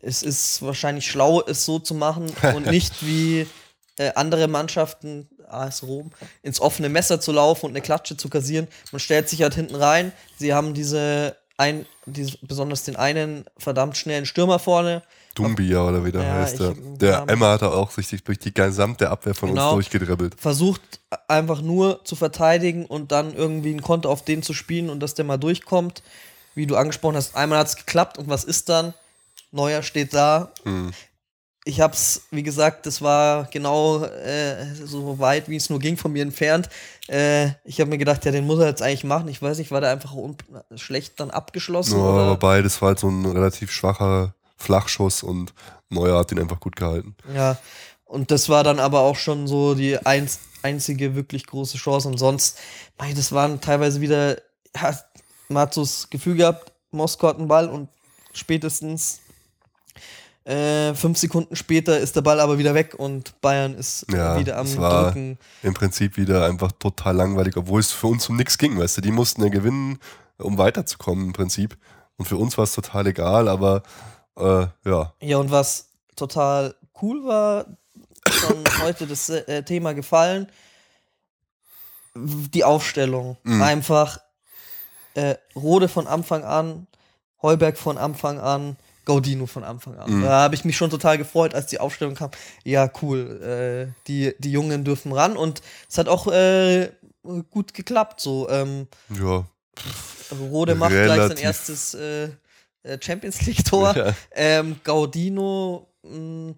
[0.00, 3.46] es ist wahrscheinlich schlau, es so zu machen und nicht wie
[3.98, 6.10] äh, andere Mannschaften, AS Rom,
[6.42, 8.68] ins offene Messer zu laufen und eine Klatsche zu kassieren.
[8.92, 10.12] Man stellt sich halt hinten rein.
[10.38, 15.02] Sie haben diese, ein, diese besonders den einen verdammt schnellen Stürmer vorne.
[15.36, 16.58] Dumbia oder wie der Ja, heißt.
[16.60, 19.74] Der, der Emma hat auch sich durch die gesamte Abwehr von Genau.
[19.74, 20.34] uns durchgedribbelt.
[20.40, 20.80] versucht
[21.28, 25.14] einfach nur zu verteidigen und dann irgendwie ein Konto auf den zu spielen und dass
[25.14, 26.02] der mal durchkommt.
[26.54, 28.94] Wie du angesprochen hast, einmal hat es geklappt und was ist dann?
[29.52, 30.50] Neuer steht da.
[30.64, 30.90] Hm.
[31.68, 36.12] Ich hab's, wie gesagt, das war genau äh, so weit, wie es nur ging von
[36.12, 36.68] mir entfernt.
[37.08, 39.26] Äh, ich habe mir gedacht, ja, den muss er jetzt eigentlich machen.
[39.26, 40.14] Ich weiß nicht, war der einfach
[40.76, 41.98] schlecht dann abgeschlossen?
[41.98, 42.30] Ja, oder?
[42.30, 45.52] wobei, das war halt so ein relativ schwacher Flachschuss und
[45.88, 47.14] Neuer hat ihn einfach gut gehalten.
[47.34, 47.58] Ja,
[48.04, 52.08] und das war dann aber auch schon so die einz einzige wirklich große Chance.
[52.08, 52.58] Und sonst,
[52.98, 54.36] mei, das waren teilweise wieder,
[54.76, 55.06] hat
[55.76, 57.88] das Gefühl gehabt, Moskau hat einen Ball und
[58.32, 59.20] spätestens
[60.44, 64.56] äh, fünf Sekunden später ist der Ball aber wieder weg und Bayern ist Ja, wieder
[64.58, 65.38] am es war- Drücken.
[65.62, 69.00] Im Prinzip wieder einfach total langweilig, obwohl es für uns um nichts ging, weißt du.
[69.02, 69.98] Die mussten ja gewinnen,
[70.38, 71.76] um weiterzukommen im Prinzip.
[72.16, 73.82] Und für uns war es total egal, aber
[74.36, 75.12] äh, ja.
[75.20, 77.66] Ja, und was total cool war,
[78.30, 80.50] schon heute das äh, Thema gefallen,
[82.14, 83.36] die Aufstellung.
[83.42, 83.62] Mhm.
[83.62, 84.18] Einfach
[85.14, 86.86] äh, Rode von Anfang an,
[87.42, 90.10] Heuberg von Anfang an, Gaudino von Anfang an.
[90.18, 90.22] Mhm.
[90.22, 92.30] Da habe ich mich schon total gefreut, als die Aufstellung kam.
[92.64, 93.88] Ja, cool.
[93.92, 96.90] Äh, die, die Jungen dürfen ran und es hat auch äh,
[97.50, 98.20] gut geklappt.
[98.20, 99.44] So, ähm, Ja.
[100.30, 101.44] also Rode macht gleich sein Relativ.
[101.44, 102.30] erstes äh,
[103.00, 103.96] Champions League-Tor.
[103.96, 104.14] Ja.
[104.32, 106.54] Ähm, Gaudino, mh,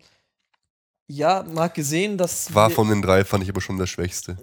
[1.08, 2.54] ja, mal gesehen, dass.
[2.54, 4.36] War von den drei, fand ich aber schon der Schwächste.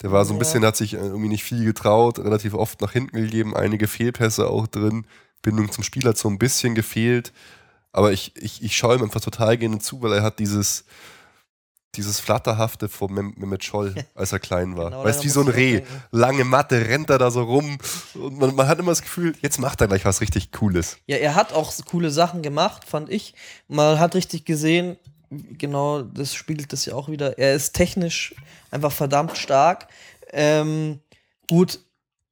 [0.00, 0.38] Der war so ein Ja.
[0.38, 4.48] bisschen, hat sich äh, irgendwie nicht viel getraut, relativ oft nach hinten gegeben, einige Fehlpässe
[4.48, 5.06] auch drin.
[5.42, 7.32] Bindung zum Spiel hat so ein bisschen gefehlt.
[7.92, 10.84] Aber ich, ich, ich schaue ihm einfach total gerne zu, weil er hat dieses,
[11.98, 14.90] dieses Flatterhafte von Mehmet Scholl, als er klein war.
[14.90, 15.82] Genau, weißt du, wie so ein Reh.
[16.12, 17.78] Lange Matte, rennt er da so rum.
[18.14, 20.98] Und man, man hat immer das Gefühl, jetzt macht er gleich was richtig Cooles.
[21.06, 23.34] Ja, er hat auch so coole Sachen gemacht, fand ich.
[23.66, 24.96] Man hat richtig gesehen,
[25.30, 27.38] genau, das spiegelt das ja auch wieder.
[27.38, 28.34] Er ist technisch
[28.70, 29.88] einfach verdammt stark.
[30.32, 31.00] Ähm,
[31.48, 31.80] gut,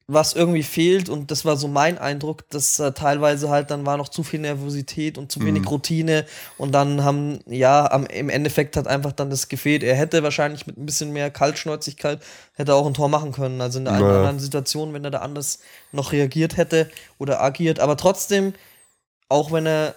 [0.09, 3.97] was irgendwie fehlt, und das war so mein Eindruck, dass äh, teilweise halt dann war
[3.97, 5.69] noch zu viel Nervosität und zu wenig Mhm.
[5.69, 6.27] Routine
[6.59, 9.83] und dann haben, ja, am, im Endeffekt hat einfach dann das gefehlt.
[9.83, 12.21] Er hätte wahrscheinlich mit ein bisschen mehr Kaltschnäuzigkeit
[12.55, 13.61] hätte auch ein Tor machen können.
[13.61, 15.59] Also in der einen oder anderen Situation, wenn er da anders
[15.93, 16.89] noch reagiert hätte
[17.19, 17.81] oder agiert.
[17.81, 18.55] Aber trotzdem,
[19.29, 19.95] auch wenn er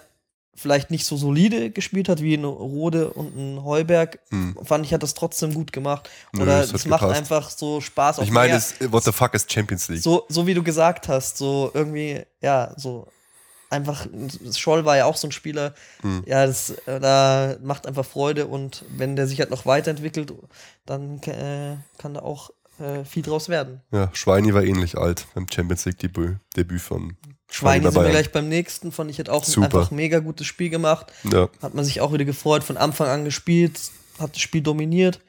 [0.60, 4.56] vielleicht nicht so solide gespielt hat wie ein Rode und ein Heuberg, Hm.
[4.62, 6.08] fand ich, hat das trotzdem gut gemacht.
[6.38, 7.18] Oder es macht gepasst.
[7.18, 10.02] einfach so Spaß auf Ich meine, es- what the fuck ist Champions League?
[10.02, 13.06] so, so wie du gesagt hast, so irgendwie, ja, so
[13.70, 14.06] einfach,
[14.54, 16.24] Scholl war ja auch so ein Spieler, Hm.
[16.26, 20.32] ja, das äh, da macht einfach Freude und wenn der sich halt noch weiterentwickelt,
[20.86, 22.50] dann äh, kann da auch
[22.80, 23.80] äh, viel draus werden.
[23.92, 27.16] Ja, Schweini war ähnlich alt beim Champions League Debüt, Debüt von
[27.50, 29.64] Schweine bei sind wir gleich beim nächsten, fand ich hat auch Super.
[29.66, 31.06] einfach ein mega gutes Spiel gemacht.
[31.24, 33.78] Ja, Hat man sich auch wieder gefreut, von Anfang an gespielt,
[34.18, 35.20] hat das Spiel dominiert.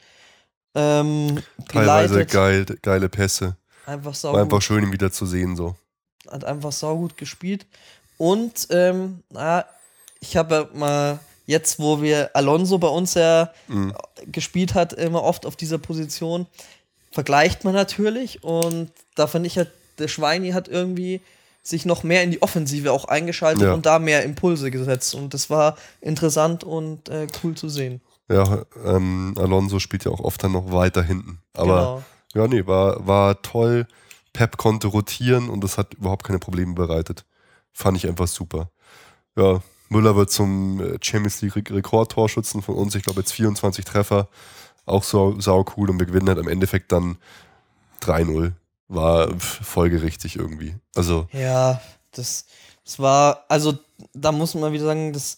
[0.76, 3.57] Ähm, teilweise geil, geile Pässe.
[3.86, 5.76] einfach War saugut, einfach schön, ihn wieder zu sehen so.
[6.30, 7.65] hat einfach saugut gespielt.
[8.17, 9.65] Und ähm, na,
[10.19, 13.93] ich habe ja mal jetzt, wo wir Alonso bei uns ja Mhm.
[14.32, 16.45] gespielt hat, immer oft auf dieser Position,
[17.11, 18.43] vergleicht man natürlich.
[18.43, 21.19] Und da fand ich halt, der Schweini hat irgendwie
[21.64, 23.74] sich noch mehr in die Offensive auch eingeschaltet Ja.
[23.74, 25.14] und da mehr Impulse gesetzt.
[25.16, 28.01] Und das war interessant und äh, cool zu sehen.
[28.30, 31.39] Ja, ähm, Alonso spielt ja auch oft dann noch weiter hinten.
[31.53, 32.03] Aber
[32.34, 32.43] genau.
[32.43, 33.88] ja, nee, war, war toll.
[34.34, 37.26] Pep konnte rotieren und das hat überhaupt keine Probleme bereitet.
[37.74, 38.70] Fand ich einfach super.
[39.38, 42.95] Ja, Müller wird zum äh, Champions League Re- Rekordtorschützen von uns.
[42.95, 44.30] Ich glaube jetzt 24 Treffer.
[44.86, 47.18] Auch so sau cool und wir gewinnen halt im Endeffekt dann
[48.01, 48.53] 3-0.
[48.93, 50.75] War folgerichtig irgendwie.
[50.95, 51.81] Also, Ja,
[52.11, 52.45] das,
[52.83, 53.79] das war, also
[54.13, 55.37] da muss man wieder sagen, das.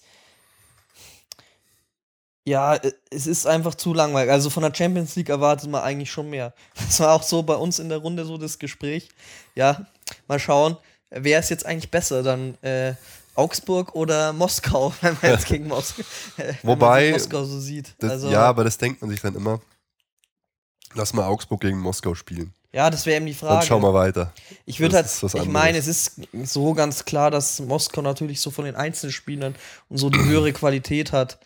[2.46, 2.78] Ja,
[3.12, 4.32] es ist einfach zu langweilig.
[4.32, 6.54] Also von der Champions League erwartet man eigentlich schon mehr.
[6.76, 9.10] Das war auch so bei uns in der Runde so das Gespräch.
[9.54, 9.86] Ja,
[10.28, 10.76] mal schauen,
[11.12, 12.24] wer ist jetzt eigentlich besser?
[12.24, 12.96] Dann äh,
[13.36, 16.02] Augsburg oder Moskau, wenn man jetzt gegen Moskau,
[16.38, 17.94] äh, Wobei, man Moskau so sieht.
[18.00, 19.62] das, also, ja, aber das denkt man sich dann immer.
[20.96, 22.52] Lass mal Augsburg gegen Moskau spielen.
[22.74, 23.60] Ja, das wäre eben die Frage.
[23.60, 24.34] Dann schau mal weiter.
[24.66, 28.66] Ich würde halt, ich meine, es ist so ganz klar, dass Moskau natürlich so von
[28.66, 29.56] den Einzelspielern
[29.90, 31.38] und so die höhere Qualität hat.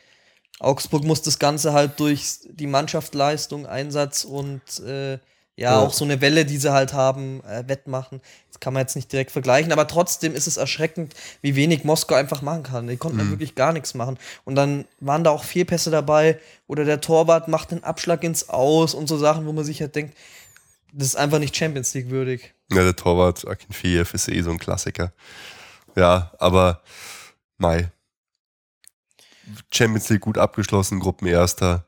[0.60, 5.20] Augsburg muss das Ganze halt durch die Mannschaftsleistung, Einsatz und äh,
[5.60, 5.80] ja, Ja.
[5.82, 8.22] auch so eine Welle, die sie halt haben, äh, wettmachen.
[8.50, 12.16] Das kann man jetzt nicht direkt vergleichen, aber trotzdem ist es erschreckend, wie wenig Moskau
[12.16, 12.88] einfach machen kann.
[12.88, 13.22] Die konnten Mhm.
[13.22, 14.18] halt wirklich gar nichts machen.
[14.46, 18.94] Und dann waren da auch Fehlpässe dabei oder der Torwart macht einen Abschlag ins Aus
[18.94, 20.16] und so Sachen, wo man sich halt denkt,
[20.94, 22.54] das ist einfach nicht Champions League würdig.
[22.72, 25.14] Ja, der Torwart Akinfeev ist eh so ein Klassiker.
[25.96, 26.82] Ja, aber
[27.58, 27.92] Mai.
[29.72, 31.86] Champions League gut abgeschlossen, Gruppenerster.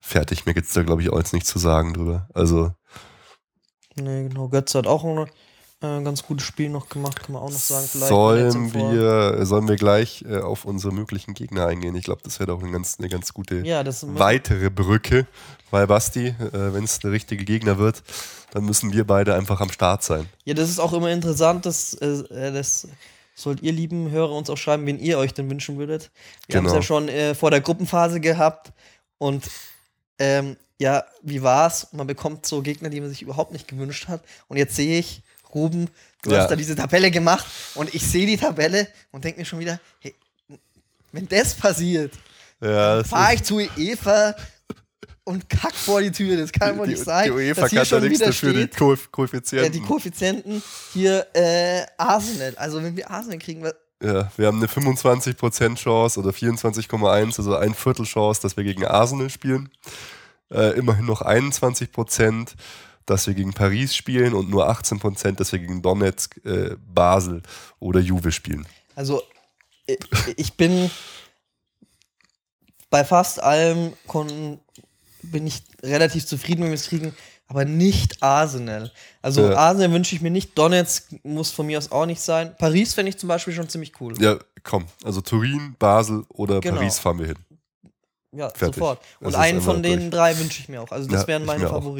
[0.00, 2.28] Fertig, mir gibt's da glaube ich auch jetzt nichts zu sagen drüber.
[2.32, 2.72] Also
[4.00, 4.48] Nee, genau.
[4.48, 5.04] Götze hat auch
[5.80, 7.86] äh, ganz gutes Spiel noch gemacht, kann man auch noch sagen.
[7.86, 11.94] Vielleicht sollen wir, sollen wir gleich äh, auf unsere möglichen Gegner eingehen?
[11.94, 15.26] Ich glaube, das wäre doch eine ganz, eine ganz gute Ja, weitere Brücke.
[15.70, 16.34] Weil Basti, äh,
[16.72, 18.02] wenn es der richtige Gegner wird,
[18.52, 20.26] dann müssen wir beide einfach am Start sein.
[20.44, 22.88] Ja, das ist auch immer interessant, dass, äh, das
[23.34, 26.10] sollt ihr lieben Hörer uns auch schreiben, wen ihr euch denn wünschen würdet.
[26.48, 26.80] Wir haben es Genau.
[26.80, 28.72] ja schon äh, vor der Gruppenphase gehabt
[29.18, 29.44] und
[30.18, 31.88] ähm, ja, wie war's?
[31.92, 34.22] Man bekommt so Gegner, die man sich überhaupt nicht gewünscht hat.
[34.48, 35.22] Und jetzt sehe ich,
[35.54, 35.88] Ruben,
[36.22, 36.38] du Ja.
[36.42, 39.80] hast da diese Tabelle gemacht und ich sehe die Tabelle und denke mir schon wieder,
[40.00, 40.14] hey,
[41.12, 42.12] wenn das passiert,
[42.60, 44.34] Ja, fahre ich zu Eva
[45.24, 46.36] und kackt vor die Tür.
[46.38, 47.24] Das kann wohl nicht sein.
[47.26, 49.72] Die UEFA dass hier kann da schon nichts wieder dafür, die Ko äh, Koeffizienten.
[49.72, 52.54] die Koeffizienten hier äh, Arsenal.
[52.56, 57.56] Also wenn wir Arsenal kriegen, was- ja, wir haben eine 25% Chance oder 24,1, also
[57.56, 59.70] ein Viertel Chance, dass wir gegen Arsenal spielen.
[60.50, 62.54] Äh, immerhin noch 21%,
[63.10, 67.42] dass wir gegen Paris spielen und nur 18%, dass wir gegen Donetsk, äh, Basel
[67.80, 68.66] oder Juve spielen.
[68.94, 69.22] also
[69.86, 69.96] äh,
[70.36, 70.90] ich bin
[72.90, 74.60] bei fast allem kon
[75.22, 77.14] bin ich relativ zufrieden, wenn wir es kriegen,
[77.48, 78.92] aber nicht Arsenal.
[79.20, 79.56] Also Ja.
[79.56, 80.56] Arsenal wünsche ich mir nicht.
[80.56, 82.54] Donetsk muss von mir aus auch nicht sein.
[82.56, 84.14] Paris fände ich zum Beispiel schon ziemlich cool.
[84.22, 86.76] Ja, komm, also Turin, Basel oder Genau.
[86.76, 87.36] Paris fahren wir hin.
[88.32, 88.76] Ja, Fertig.
[88.76, 89.00] sofort.
[89.20, 90.10] Und einen von den durch.
[90.10, 90.92] drei wünsche ich mir auch.
[90.92, 91.96] Also das Ja, wären meine mir auch.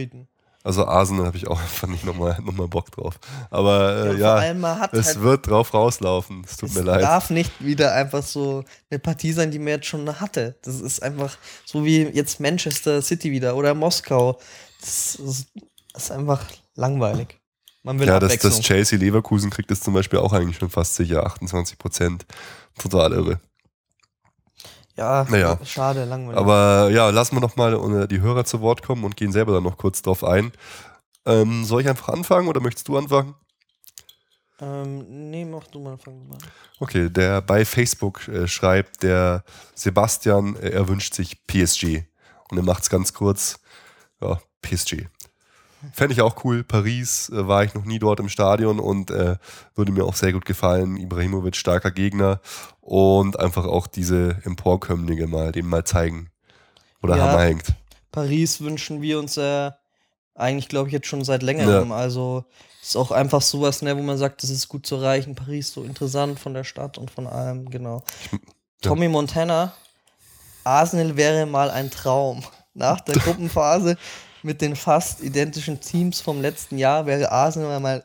[0.68, 3.18] Also Arsenal habe ich auch einfach nicht nochmal noch mal Bock drauf.
[3.50, 6.42] Aber Ja, äh, ja, hat es halt- wird drauf rauslaufen.
[6.44, 7.02] Es tut Es mir leid.
[7.02, 10.56] darf nicht wieder einfach so eine Partie sein, die man jetzt schon hatte.
[10.62, 14.38] Das ist einfach so wie jetzt Manchester City wieder oder Moskau.
[14.80, 15.46] Das ist,
[15.94, 16.44] das ist einfach
[16.74, 17.38] langweilig.
[17.82, 18.52] Man will Ja, das, Abwechslung.
[18.52, 22.26] das Chelsea Leverkusen kriegt das zum Beispiel auch eigentlich schon fast sicher, 28 Prozent.
[22.78, 23.40] Total irre.
[24.98, 25.58] Ja, Naja.
[25.64, 26.38] schade, langweilig.
[26.38, 27.72] Aber ja, lassen wir noch mal
[28.02, 30.52] äh, die Hörer zu Wort kommen und gehen selber dann noch kurz drauf ein.
[31.24, 33.34] Ähm, soll ich einfach anfangen oder möchtest du anfangen?
[34.60, 36.34] ähm, nee, mach du mal, fang du mal.
[36.34, 36.50] an.
[36.80, 39.44] Okay, der bei Facebook äh, schreibt, der
[39.74, 42.02] Sebastian, äh, er wünscht sich PSG.
[42.50, 43.60] Und er macht es ganz kurz.
[44.20, 45.06] Ja, PSG.
[45.92, 46.64] Fände ich auch cool.
[46.64, 49.36] Paris äh, war ich noch nie dort im Stadion und äh,
[49.74, 50.96] würde mir auch sehr gut gefallen.
[50.96, 52.40] Ibrahimovic, starker Gegner.
[52.80, 56.30] Und einfach auch diese Emporkömmlinge mal, dem mal zeigen,
[57.00, 57.28] wo der Ja.
[57.28, 57.74] Hammer hängt.
[58.10, 59.70] Paris wünschen wir uns äh,
[60.34, 61.92] eigentlich, glaube ich, jetzt schon seit längerem.
[61.92, 62.44] Also
[62.82, 65.34] ist auch einfach sowas, ne, wo man sagt, das ist gut zu erreichen.
[65.34, 68.02] Paris so interessant von der Stadt und von allem, genau.
[68.80, 69.74] Tommy Montana,
[70.64, 72.42] Arsenal wäre mal ein Traum.
[72.74, 73.96] Nach der Gruppenphase
[74.48, 78.02] mit den fast identischen Teams vom letzten Jahr wäre Arsenal mal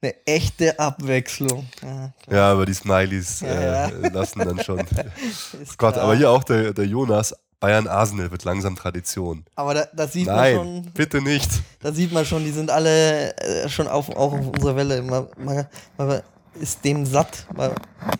[0.00, 1.66] eine echte Abwechslung.
[1.82, 2.12] Ja.
[2.30, 3.48] Ja, aber die Smileys Ja,
[3.88, 4.08] äh, ja.
[4.08, 4.78] lassen dann schon.
[5.62, 6.04] Ist Gott, klar.
[6.04, 7.34] aber hier auch der, der Jonas.
[7.60, 9.44] Bayern Arsenal wird langsam Tradition.
[9.54, 11.48] Aber da, da sieht man Nein, schon, bitte nicht.
[11.80, 15.00] da sieht man schon, die sind alle äh, schon auf, auch auf unserer Welle.
[15.02, 15.66] Man, man,
[15.96, 16.22] man
[16.60, 17.46] ist dem satt.
[17.54, 17.70] Man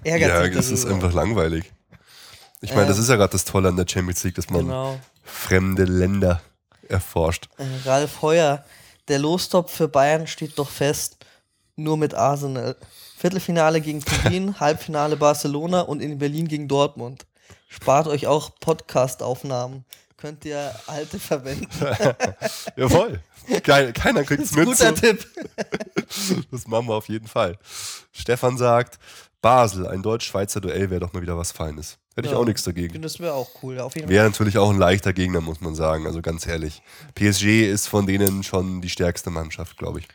[0.05, 1.07] ärgert Ja, sich das ist darüber.
[1.07, 1.73] einfach langweilig.
[2.61, 4.61] Ich meine, Ähm, das ist ja gerade das Tolle an der Champions League, dass man
[4.61, 5.01] Genau.
[5.25, 6.41] fremde Länder
[6.89, 7.49] erforscht.
[7.59, 8.65] Äh, Ralf Heuer,
[9.09, 11.19] der Lostop für Bayern steht doch fest,
[11.77, 12.77] nur mit Arsenal.
[13.17, 17.27] Viertelfinale gegen Turin, Halbfinale Barcelona und in Berlin gegen Dortmund.
[17.69, 19.85] Spart euch auch Podcast-Aufnahmen.
[20.17, 21.69] Könnt ihr alte verwenden.
[22.77, 23.21] Jawohl.
[23.65, 24.67] Kein, keiner kriegt es mit.
[24.67, 24.95] guter.
[24.95, 25.27] Tipp.
[26.51, 27.59] Das machen wir auf jeden Fall.
[28.13, 28.99] Stefan sagt,
[29.41, 31.99] Basel, ein Deutsch-Schweizer Duell wäre doch mal wieder was Feines.
[32.15, 32.39] Hätte ich Ja.
[32.39, 33.01] auch nichts dagegen.
[33.03, 33.79] Das wäre auch cool.
[33.81, 34.15] Auf jeden Fall.
[34.15, 36.07] Wäre natürlich auch ein leichter Gegner, muss man sagen.
[36.07, 36.83] Also ganz ehrlich.
[37.15, 40.09] PSG ist von denen schon die stärkste Mannschaft, glaube ich.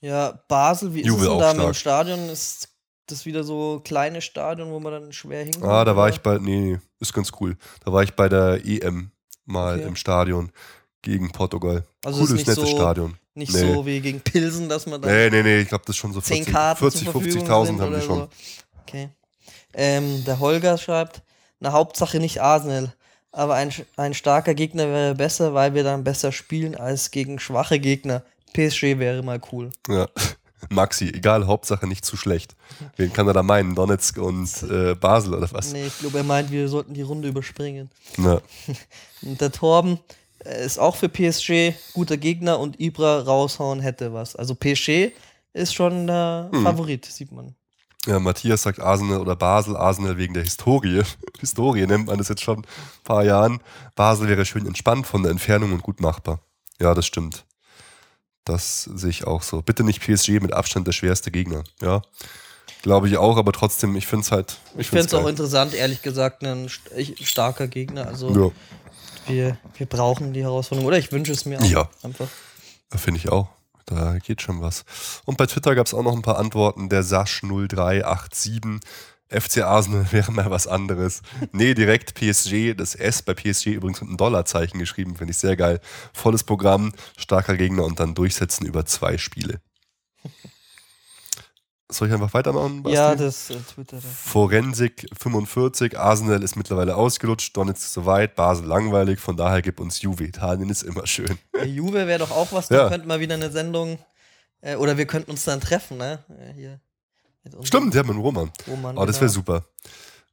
[0.00, 1.76] Ja, Basel, wie ist Juve es denn da mit dem stark.
[1.76, 2.28] Stadion?
[2.30, 2.68] Ist
[3.06, 5.64] das wieder so kleine Stadion, wo man dann schwer hinkommt?
[5.64, 6.14] Ah, da war oder?
[6.14, 7.56] ich bei, nee, nee, ist ganz cool.
[7.84, 9.10] Da war ich bei der EM
[9.44, 9.88] mal Okay.
[9.88, 10.50] im Stadion
[11.02, 11.84] gegen Portugal.
[12.04, 13.16] Also Cooles, ist nicht nettes so- Stadion.
[13.34, 13.72] Nicht nee.
[13.74, 16.12] so wie gegen Pilsen, dass man dann Nee, nee, nee, ich glaube, das ist schon
[16.12, 18.18] so 10 40, Karten 40 zur Verfügung 50.000 sind haben die schon.
[18.18, 18.28] So.
[18.82, 19.08] Okay.
[19.74, 21.22] Ähm, der Holger schreibt,
[21.62, 22.92] na Hauptsache nicht Arsenal,
[23.30, 27.78] aber ein, ein starker Gegner wäre besser, weil wir dann besser spielen als gegen schwache
[27.78, 28.22] Gegner.
[28.52, 29.70] PSG wäre mal cool.
[29.88, 30.08] Ja.
[30.70, 32.54] Maxi, egal, Hauptsache nicht zu schlecht.
[32.96, 33.74] Wen kann er da meinen?
[33.74, 35.72] Donetsk und äh, Basel oder was?
[35.72, 37.90] Nee, ich glaube, er meint, wir sollten die Runde überspringen.
[38.18, 38.40] Ja.
[39.22, 39.98] Und der Torben
[40.44, 44.36] äh, ist auch für PSG guter Gegner und Ibra raushauen hätte was.
[44.36, 45.12] Also PSG
[45.52, 46.62] ist schon der Hm.
[46.64, 47.54] Favorit, sieht man.
[48.06, 51.02] Ja, Matthias sagt Arsenal oder Basel, Arsenal wegen der Historie.
[51.40, 52.66] Historie nennt man das jetzt schon ein
[53.04, 53.60] paar Jahren.
[53.94, 56.40] Basel wäre schön entspannt von der Entfernung und gut machbar.
[56.80, 57.44] Ja, das stimmt.
[58.44, 59.62] Das sehe ich auch so.
[59.62, 61.62] Bitte nicht PSG mit Abstand der schwerste Gegner.
[61.80, 62.02] Ja,
[62.82, 64.58] glaube ich auch, aber trotzdem, ich finde es halt.
[64.76, 68.08] Ich finde es auch interessant, ehrlich gesagt, ein st- ich- starker Gegner.
[68.08, 68.30] Also
[69.26, 70.88] Ja, wir, wir brauchen die Herausforderung.
[70.88, 71.88] Oder ich wünsche es mir auch Ja.
[72.02, 72.26] einfach.
[72.96, 73.46] finde ich auch.
[73.86, 74.84] Da geht schon was.
[75.24, 76.88] Und bei Twitter gab es auch noch ein paar Antworten.
[76.88, 78.80] Der Sasch0387.
[79.28, 81.22] FC Arsenal wäre mal was anderes.
[81.52, 82.74] Nee, direkt PSG.
[82.76, 85.16] Das S bei PSG übrigens mit einem Dollarzeichen geschrieben.
[85.16, 85.80] Finde ich sehr geil.
[86.12, 89.60] Volles Programm, starker Gegner und dann durchsetzen über zwei Spiele.
[91.92, 92.82] Soll ich einfach weitermachen?
[92.82, 92.96] Basti?
[92.96, 93.98] Ja, das äh, Twitter.
[94.00, 100.00] Forensik 45, Arsenal ist mittlerweile ausgelutscht, Donetsk ist soweit, Basel langweilig, von daher gibt uns
[100.02, 100.24] Juve.
[100.24, 101.38] Italien ist immer schön.
[101.54, 102.84] Der Juve wäre doch auch was, Ja.
[102.84, 103.98] da könnten wir wieder eine Sendung.
[104.60, 106.18] Äh, oder wir könnten uns dann treffen, ne?
[106.28, 106.80] Äh, hier.
[107.64, 108.50] Stimmt, ja, mit Roman.
[108.68, 109.34] Roman, Oh, das wäre genau.
[109.34, 109.64] super.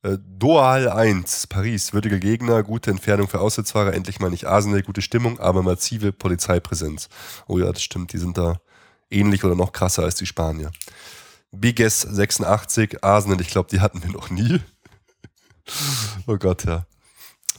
[0.04, 5.02] Äh, Doal 1, Paris, würdige Gegner, gute Entfernung für Auswärtsfahrer, endlich mal nicht Arsenal, gute
[5.02, 7.10] Stimmung, aber massive Polizeipräsenz.
[7.48, 8.62] Oh ja, das stimmt, die sind da
[9.10, 10.72] ähnlich oder noch krasser als die Spanier.
[11.52, 14.62] Biges 86, Arsenal, ich glaube, die hatten wir noch nie.
[16.28, 16.86] oh Gott, ja.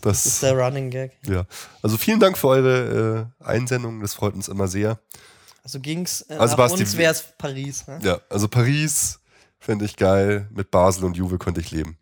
[0.00, 1.12] Das, Das ist der Running Gag.
[1.26, 1.44] ja.
[1.82, 4.98] Also vielen Dank für eure äh, Einsendung, das freut uns immer sehr.
[5.62, 7.86] Also ging's äh, Also nach uns wäre es Paris.
[7.86, 7.98] Ne?
[8.02, 9.20] Ja, also Paris
[9.58, 11.98] fände ich geil, mit Basel und Juve könnte ich leben.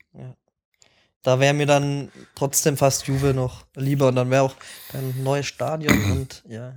[1.22, 4.54] Da wäre mir dann trotzdem fast Juve noch lieber und dann wäre auch
[4.92, 6.74] ein neues Stadion und ja.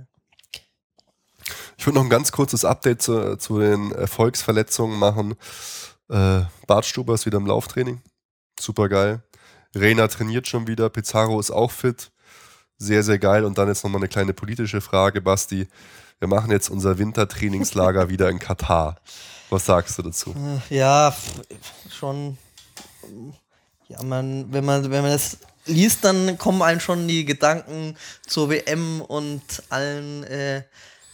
[1.76, 5.34] Ich würde noch ein ganz kurzes Update zu, zu den Erfolgsverletzungen machen.
[6.08, 8.02] Äh, Bartstuber ist wieder im Lauftraining.
[8.60, 9.22] Super geil.
[9.74, 10.90] Reina trainiert schon wieder.
[10.90, 12.10] Pizarro ist auch fit.
[12.78, 13.44] Sehr, sehr geil.
[13.44, 15.68] Und dann jetzt nochmal eine kleine politische Frage, Basti.
[16.18, 18.96] Wir machen jetzt unser Wintertrainingslager wieder in Katar.
[19.50, 20.34] Was sagst du dazu?
[20.70, 21.14] Äh, Ja,
[21.90, 22.38] schon.
[23.88, 27.96] Ja, man, wenn man, wenn man das liest, dann kommen einem schon die Gedanken
[28.26, 30.62] zur WM und allen äh,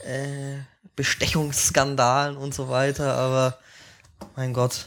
[0.05, 0.59] äh,
[0.97, 3.59] Bestechungsskandalen und so weiter, aber
[4.37, 4.87] mein Gott.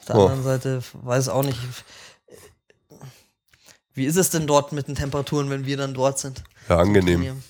[0.00, 0.22] Auf der Oh.
[0.26, 1.58] anderen Seite weiß auch nicht.
[3.94, 6.42] Wie ist es denn dort mit den Temperaturen, wenn wir dann dort sind?
[6.68, 7.42] Ja, angenehm.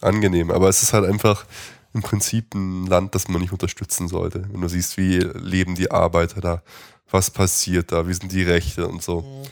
[0.00, 0.50] Angenehm.
[0.50, 1.46] Aber es ist halt einfach
[1.92, 4.44] im Prinzip ein Land, das man nicht unterstützen sollte.
[4.50, 6.62] Wenn du siehst, wie leben die Arbeiter da,
[7.10, 9.20] was passiert da, wie sind die Rechte und so.
[9.20, 9.48] Mhm.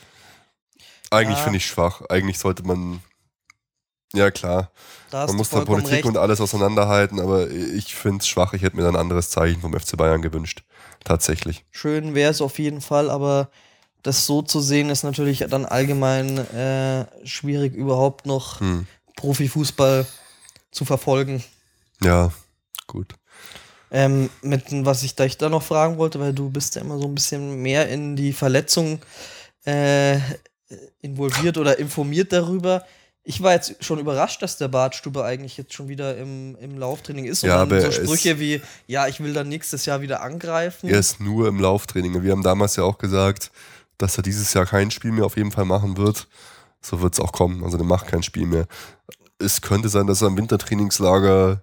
[1.11, 1.45] Eigentlich Ja.
[1.45, 2.03] finde ich schwach.
[2.09, 3.01] Eigentlich sollte man,
[4.15, 4.71] ja klar,
[5.11, 6.05] Da man muss da Politik recht.
[6.07, 8.53] und alles auseinanderhalten, aber ich finde es schwach.
[8.55, 10.63] Ich hätte mir ein anderes Zeichen vom FC Bayern gewünscht.
[11.05, 11.65] Tatsächlich.
[11.71, 13.51] Schön wäre es auf jeden Fall, aber
[14.03, 18.87] das so zu sehen ist natürlich dann allgemein äh, schwierig, überhaupt noch Hm.
[19.17, 20.07] Profifußball
[20.71, 21.45] zu verfolgen.
[22.03, 22.33] Ja,
[22.87, 23.15] gut.
[23.91, 27.05] Ähm, mit was ich dich da noch fragen wollte, weil du bist ja immer so
[27.05, 29.01] ein bisschen mehr in die Verletzung
[29.65, 30.19] äh,
[31.01, 32.85] involviert oder informiert darüber.
[33.25, 37.25] Ich war jetzt schon überrascht, dass der Bartstube eigentlich jetzt schon wieder im, im Lauftraining
[37.25, 40.23] ist und Ja, dann aber so Sprüche wie, ja, ich will dann nächstes Jahr wieder
[40.23, 40.89] angreifen.
[40.89, 42.20] Er ist nur im Lauftraining.
[42.23, 43.53] Wir haben damals ja auch gesagt,
[43.97, 46.27] dass er dieses Jahr kein Spiel mehr auf jeden Fall machen wird.
[46.81, 47.62] So wird es auch kommen.
[47.62, 48.66] Also der macht kein Spiel mehr.
[49.39, 51.62] Es könnte sein, dass er im Wintertrainingslager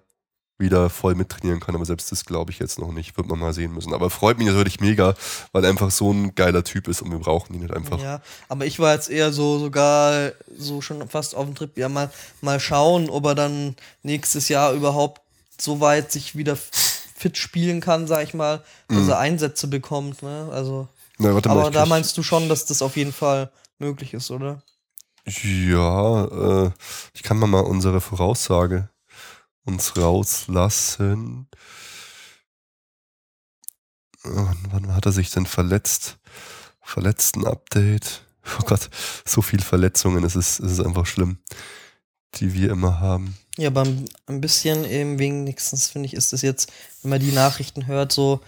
[0.60, 3.16] wieder voll mittrainieren kann, aber selbst das glaube ich jetzt noch nicht.
[3.16, 3.92] Wird man mal sehen müssen.
[3.94, 5.14] Aber freut mich natürlich mega,
[5.52, 7.98] weil er einfach so ein geiler Typ ist und wir brauchen ihn nicht einfach.
[8.00, 11.88] Ja, aber ich war jetzt eher so sogar so schon fast auf dem Trip, ja
[11.88, 15.22] mal mal schauen, ob er dann nächstes Jahr überhaupt
[15.60, 19.10] so weit sich wieder fit spielen kann, sag ich mal, dass Mhm.
[19.10, 20.48] er Einsätze bekommt, ne?
[20.52, 20.88] Also,
[21.18, 24.30] Na, warte mal, aber da meinst du schon, dass das auf jeden Fall möglich ist,
[24.30, 24.62] oder?
[25.26, 26.70] Ja, äh,
[27.12, 28.88] ich kann mal mal unsere Voraussage
[29.64, 31.48] uns rauslassen.
[34.24, 34.28] Äh,
[34.70, 36.18] Wann hat er sich denn verletzt?
[36.82, 38.26] Verletzten-Update.
[38.58, 38.88] Oh Gott,
[39.24, 41.38] so viel Verletzungen, es ist, es ist einfach schlimm,
[42.36, 43.36] die wir immer haben.
[43.58, 47.32] Ja, aber ein ein bisschen eben wenigstens finde ich, ist es jetzt, wenn man die
[47.32, 48.40] Nachrichten hört, so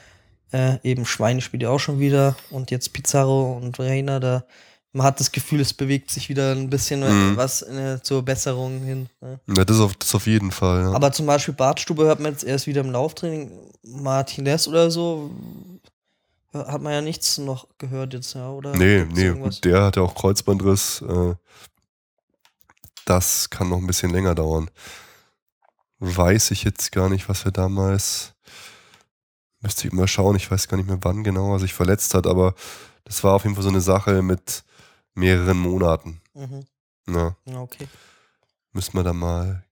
[0.52, 4.44] äh, eben Schweine spielt ja auch schon wieder und jetzt Pizarro und Reina, da
[4.92, 7.36] man hat das Gefühl, es bewegt sich wieder ein bisschen Mhm.
[7.36, 9.08] was äh, zur Besserung hin.
[9.20, 9.40] Ne?
[9.56, 10.82] Ja, das auf, das auf jeden Fall.
[10.82, 10.92] Ja.
[10.92, 13.50] Aber zum Beispiel Bartstube hört man jetzt erst wieder im Lauftraining.
[13.84, 15.30] Martinez oder so
[16.52, 18.76] hat man ja nichts noch gehört jetzt, ja, oder?
[18.76, 19.62] nee, nee, irgendwas?
[19.62, 21.02] der hat ja auch Kreuzbandriss.
[21.02, 21.34] Äh,
[23.06, 24.70] das kann noch ein bisschen länger dauern.
[25.98, 28.34] Weiß ich jetzt gar nicht, was wir damals.
[29.60, 32.26] Müsste ich mal schauen, ich weiß gar nicht mehr, wann genau er sich verletzt hat,
[32.26, 32.54] aber
[33.04, 34.64] das war auf jeden Fall so eine Sache mit
[35.14, 36.20] mehreren Monaten.
[36.34, 36.64] Mhm.
[37.08, 37.88] Ja, okay.
[38.72, 39.64] müssen wir da mal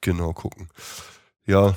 [0.00, 0.68] genau gucken.
[1.46, 1.76] Ja,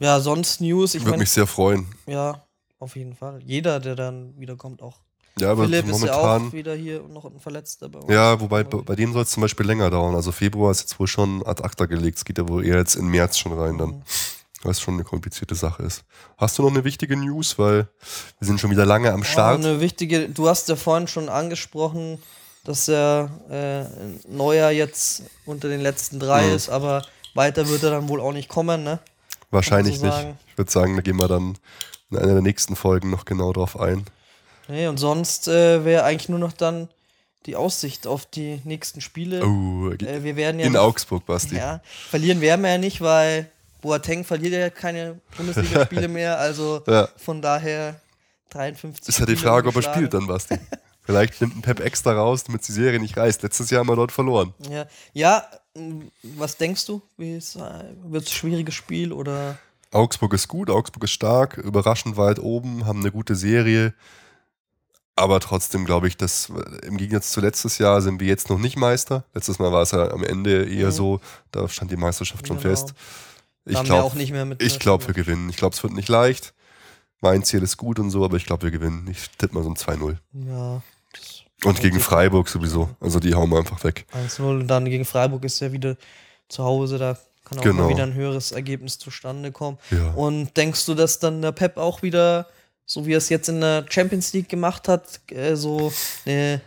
[0.00, 1.86] Ja, sonst News, ich würde mich sehr freuen.
[2.06, 2.42] ja,
[2.78, 3.40] auf jeden Fall.
[3.42, 5.00] Jeder, der dann wiederkommt, auch.
[5.38, 6.48] Ja, aber Philipp ist ja momentan.
[6.48, 8.10] auch wieder hier und noch ein Verletzter bei uns.
[8.10, 10.14] Ja, wobei bei, bei dem soll es zum Beispiel länger dauern.
[10.14, 12.16] Also Februar ist jetzt wohl schon ad acta gelegt.
[12.18, 13.90] Es geht ja wohl eher jetzt in März schon rein dann.
[13.90, 14.02] Mhm.
[14.66, 16.02] Weil es schon eine komplizierte Sache ist.
[16.38, 17.56] Hast du noch eine wichtige News?
[17.56, 17.86] Weil
[18.40, 19.60] wir sind schon wieder lange am Start.
[19.62, 22.20] Oh, eine wichtige, du hast ja vorhin schon angesprochen,
[22.64, 26.54] dass der äh, Neuer jetzt unter den letzten drei Mhm.
[26.56, 27.04] ist, aber
[27.34, 28.98] weiter wird er dann wohl auch nicht kommen, ne?
[29.52, 30.26] Wahrscheinlich so nicht.
[30.50, 31.56] Ich würde sagen, da gehen wir dann
[32.10, 34.04] in einer der nächsten Folgen noch genau drauf ein.
[34.66, 36.88] Nee, und sonst äh, wäre eigentlich nur noch dann
[37.46, 39.46] die Aussicht auf die nächsten Spiele.
[39.46, 41.54] Oh, Äh, wir werden ja in nicht- Augsburg, Basti.
[41.54, 43.48] Ja, verlieren werden wir ja nicht, weil
[43.80, 47.08] Boateng verliert ja keine Bundesligaspiele mehr, also Ja.
[47.16, 48.00] von daher
[48.50, 50.58] 53 Ist ja die Frage, ob er spielt dann, Basti.
[51.02, 53.42] Vielleicht nimmt ein Pep extra raus, damit die Serie nicht reißt.
[53.42, 54.54] Letztes Jahr haben wir dort verloren.
[54.68, 55.44] Ja, ja
[56.22, 57.00] was denkst du?
[57.16, 59.56] Wird es ein schwieriges Spiel oder?
[59.92, 63.94] Augsburg ist gut, Augsburg ist stark, überraschend weit oben, haben eine gute Serie.
[65.14, 68.58] Aber trotzdem glaube ich, dass äh, im Gegensatz zu letztes Jahr sind wir jetzt noch
[68.58, 69.24] nicht Meister.
[69.32, 70.92] Letztes Mal war es ja am Ende eher Mhm.
[70.92, 71.20] so,
[71.52, 72.68] da stand die Meisterschaft schon Genau.
[72.68, 72.92] fest.
[73.66, 74.62] Ich glaube, nicht mehr mit.
[74.62, 75.50] ich glaub, wir gewinnen.
[75.50, 76.54] Ich glaube, es wird nicht leicht.
[77.20, 79.08] Mein Ziel ist gut und so, aber ich glaube, wir gewinnen.
[79.10, 80.16] Ich tippe mal so ein 2-0.
[80.48, 80.82] Ja.
[81.64, 81.98] Und gegen.
[82.00, 82.90] Freiburg sowieso.
[83.00, 84.06] Also die hauen wir einfach weg.
[84.12, 85.96] 1-0 und dann gegen Freiburg ist ja wieder
[86.48, 87.84] zu Hause, da kann auch Genau.
[87.84, 89.78] mal wieder ein höheres Ergebnis zustande kommen.
[89.90, 90.10] Ja.
[90.10, 92.46] Und denkst du, dass dann der Pep auch wieder,
[92.84, 95.92] so wie er es jetzt in der Champions League gemacht hat, äh, so
[96.26, 96.60] eine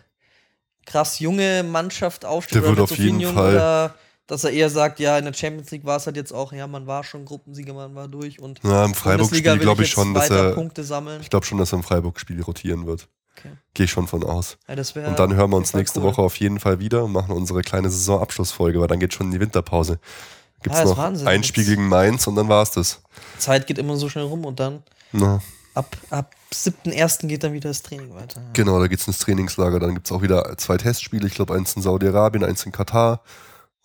[0.85, 2.63] krass junge Mannschaft aufstellt?
[2.63, 3.95] Der wird auf jeden Fall- Oder
[4.29, 6.67] dass er eher sagt, ja, in der Champions League war es halt jetzt auch, ja,
[6.67, 10.13] man war schon Gruppensieger, man war durch und Ja, im Freiburg-Spiel glaube ich jetzt schon,
[10.13, 10.51] dass er.
[10.53, 11.19] Punkte sammeln.
[11.21, 13.09] Ich glaube schon, dass er im Freiburg-Spiel rotieren wird.
[13.37, 13.49] Okay.
[13.73, 14.57] Gehe ich schon von aus.
[14.67, 14.75] Ja,
[15.07, 16.05] Und dann hören wir uns nächste cool.
[16.07, 19.31] Woche auf jeden Fall wieder und machen unsere kleine Saisonabschlussfolge, weil dann geht schon in
[19.31, 19.99] die Winterpause.
[20.61, 21.27] Gibt es Ah, ist noch Wahnsinn.
[21.27, 23.01] ein Spiel gegen Mainz und dann war es das.
[23.37, 25.41] Zeit geht immer so schnell rum und dann Na,
[25.73, 27.27] ab, ab 7.1.
[27.27, 28.41] geht dann wieder das Training weiter.
[28.53, 29.79] genau, da geht es ins Trainingslager.
[29.79, 31.25] Dann gibt es auch wieder zwei Testspiele.
[31.25, 33.21] Ich glaube, eins in Saudi-Arabien, eins in Katar.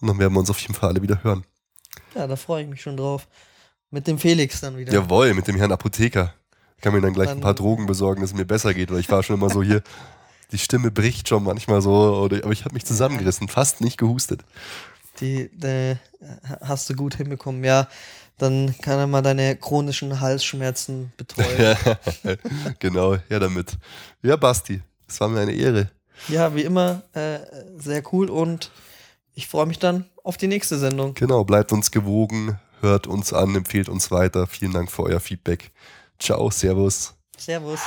[0.05, 1.45] Und dann werden wir uns auf jeden Fall alle wieder hören.
[2.15, 3.27] Ja, da freue ich mich schon drauf.
[3.91, 4.93] Mit dem Felix dann wieder.
[4.93, 6.35] Jawohl, mit dem Herrn Apotheker.
[6.77, 8.91] Ich kann mir dann gleich ein Dann- paar Drogen besorgen, dass es mir besser geht,
[8.93, 9.83] weil ich war schon immer so hier.
[10.53, 14.45] Die Stimme bricht schon manchmal so, oder, aber ich habe mich zusammengerissen, fast nicht gehustet.
[15.21, 15.97] Die, die
[16.61, 17.65] hast du gut hinbekommen.
[17.65, 17.89] Ja,
[18.37, 21.47] dann kann er mal deine chronischen Halsschmerzen betreuen.
[21.59, 21.77] ja.
[22.25, 22.37] Ja,
[22.79, 23.79] genau, ja damit.
[24.23, 25.91] Ja, Basti, es war mir eine Ehre.
[26.29, 27.39] wie immer, äh,
[27.79, 28.71] sehr cool und
[29.35, 31.15] ich freue mich dann auf die nächste Sendung.
[31.15, 34.47] Genau, bleibt uns gewogen, hört uns an, empfehlt uns weiter.
[34.47, 35.71] Vielen Dank für euer Feedback.
[36.19, 37.15] Ciao, Servus.
[37.37, 37.81] Servus.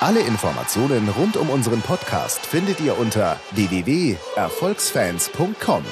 [0.00, 5.84] Alle Informationen rund um unseren Podcast findet ihr unter www.erfolgsfans.com.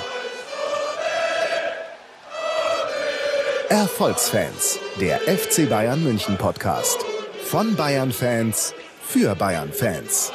[3.70, 6.98] Erfolgsfans, der FC Bayern München Podcast.
[7.44, 10.30] Von Bayern Fans für Bayern Fans.